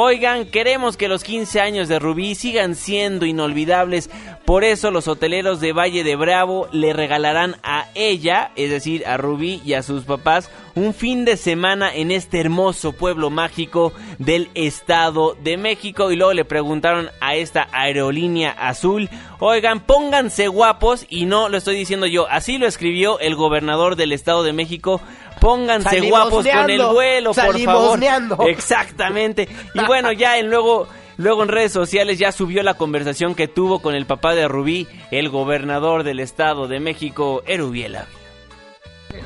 [0.00, 4.08] Oigan, queremos que los 15 años de Rubí sigan siendo inolvidables.
[4.44, 9.16] Por eso los hoteleros de Valle de Bravo le regalarán a ella, es decir, a
[9.16, 14.50] Rubí y a sus papás, un fin de semana en este hermoso pueblo mágico del
[14.54, 16.12] Estado de México.
[16.12, 21.06] Y luego le preguntaron a esta aerolínea azul, oigan, pónganse guapos.
[21.08, 25.00] Y no lo estoy diciendo yo, así lo escribió el gobernador del Estado de México
[25.40, 28.00] Pónganse guapos con el vuelo, por favor.
[28.48, 29.48] Exactamente.
[29.74, 33.80] Y bueno, ya en luego Luego en redes sociales ya subió la conversación que tuvo
[33.82, 38.04] con el papá de Rubí, el gobernador del Estado de México, Erubiela.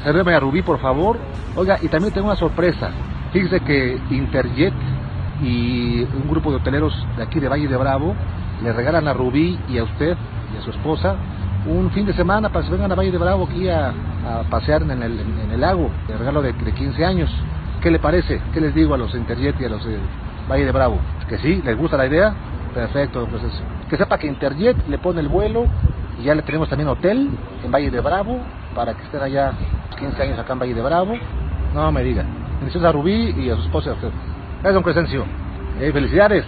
[0.02, 1.18] Sérveme a Rubí, por favor.
[1.54, 2.90] Oiga, y también tengo una sorpresa.
[3.34, 4.72] Fíjese que Interjet
[5.42, 8.14] y un grupo de hoteleros de aquí de Valle de Bravo
[8.62, 10.16] le regalan a Rubí y a usted
[10.54, 11.16] y a su esposa
[11.66, 13.92] un fin de semana para que se vengan a Valle de Bravo aquí a,
[14.50, 17.30] pasear en el, en el, lago, de regalo de, 15 años.
[17.80, 18.40] ¿Qué le parece?
[18.52, 19.98] ¿Qué les digo a los Interjet y a los de
[20.48, 20.98] Valle de Bravo?
[21.28, 21.60] ¿Que sí?
[21.64, 22.34] ¿Les gusta la idea?
[22.74, 23.42] Perfecto, pues
[23.88, 25.66] que sepa que Interjet le pone el vuelo
[26.18, 27.28] y ya le tenemos también hotel
[27.62, 28.40] en Valle de Bravo
[28.74, 29.52] para que estén allá
[29.98, 31.14] 15 años acá en Valle de Bravo.
[31.74, 32.26] No me digan.
[32.58, 33.94] Bendiciones a Rubí y a su esposa.
[34.00, 35.24] Gracias, don Crescencio.
[35.80, 36.46] Eh, felicidades.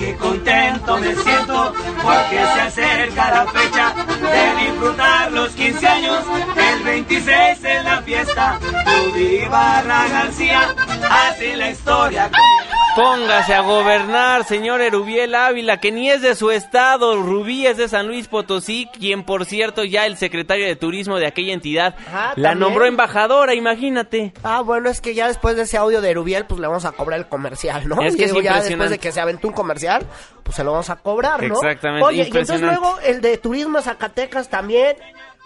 [0.00, 3.94] Qué contento me siento porque se acerca la fecha
[4.32, 6.24] de disfrutar los 15 años.
[6.56, 10.74] El 26 en la fiesta, tu Barra García
[11.10, 12.30] hace la historia.
[12.96, 17.88] Póngase a gobernar, señor Erubiel Ávila, que ni es de su estado, Rubí es de
[17.88, 22.32] San Luis Potosí, quien por cierto ya el secretario de turismo de aquella entidad ah,
[22.34, 24.32] la nombró embajadora, imagínate.
[24.42, 26.92] Ah, bueno, es que ya después de ese audio de Erubiel, pues le vamos a
[26.92, 28.02] cobrar el comercial, ¿no?
[28.02, 30.04] Es que ya después de que se aventó un comercial,
[30.42, 31.54] pues se lo vamos a cobrar, ¿no?
[31.54, 32.04] Exactamente.
[32.04, 34.96] Oye, y entonces luego el de turismo Zacatecas también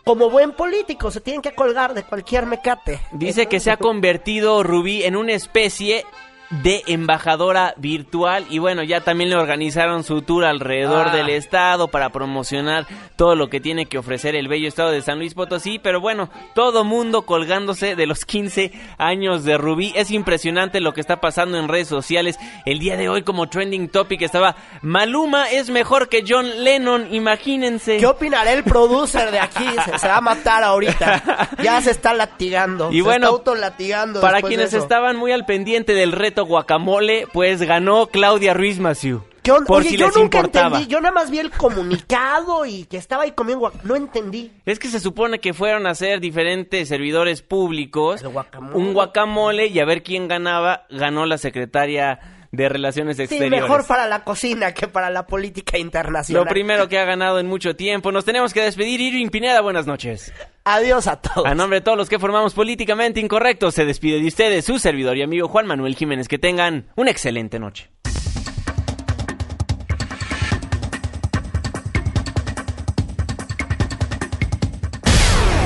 [0.05, 3.01] como buen político, se tienen que colgar de cualquier mecate.
[3.13, 6.05] Dice que se ha convertido Rubí en una especie
[6.51, 11.33] de embajadora virtual y bueno, ya también le organizaron su tour alrededor del ah.
[11.33, 12.87] estado para promocionar
[13.17, 16.31] todo lo que tiene que ofrecer el bello estado de San Luis Potosí, pero bueno,
[16.55, 19.93] todo mundo colgándose de los 15 años de Rubí.
[19.97, 22.39] Es impresionante lo que está pasando en redes sociales.
[22.67, 27.99] El día de hoy como trending topic estaba Maluma es mejor que John Lennon, imagínense.
[27.99, 29.65] ¿Qué opinará el producer de aquí?
[29.99, 31.51] Se, va a matar ahorita.
[31.63, 32.93] Ya se está latigando.
[32.93, 38.55] Y bueno, latigando para quienes estaban muy al pendiente del reto guacamole, pues ganó Claudia
[38.55, 39.23] Ruiz Maciú.
[39.67, 43.33] Por si yo nunca entendí, yo nada más vi el comunicado y que estaba ahí
[43.33, 44.51] comiendo guacamole, no entendí.
[44.65, 48.25] Es que se supone que fueron a hacer diferentes servidores públicos
[48.73, 53.59] un guacamole y a ver quién ganaba, ganó la secretaria de Relaciones Exteriores.
[53.59, 56.45] Sí, mejor para la cocina que para la política internacional.
[56.45, 58.13] Lo primero que ha ganado en mucho tiempo.
[58.13, 59.01] Nos tenemos que despedir.
[59.01, 60.33] Irving Pineda, buenas noches.
[60.65, 61.47] Adiós a todos.
[61.47, 65.17] A nombre de todos los que formamos Políticamente Incorrectos, se despide de ustedes su servidor
[65.17, 66.29] y amigo Juan Manuel Jiménez.
[66.29, 67.91] Que tengan una excelente noche.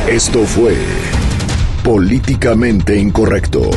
[0.09, 0.75] Esto fue
[1.85, 3.71] Políticamente Incorrecto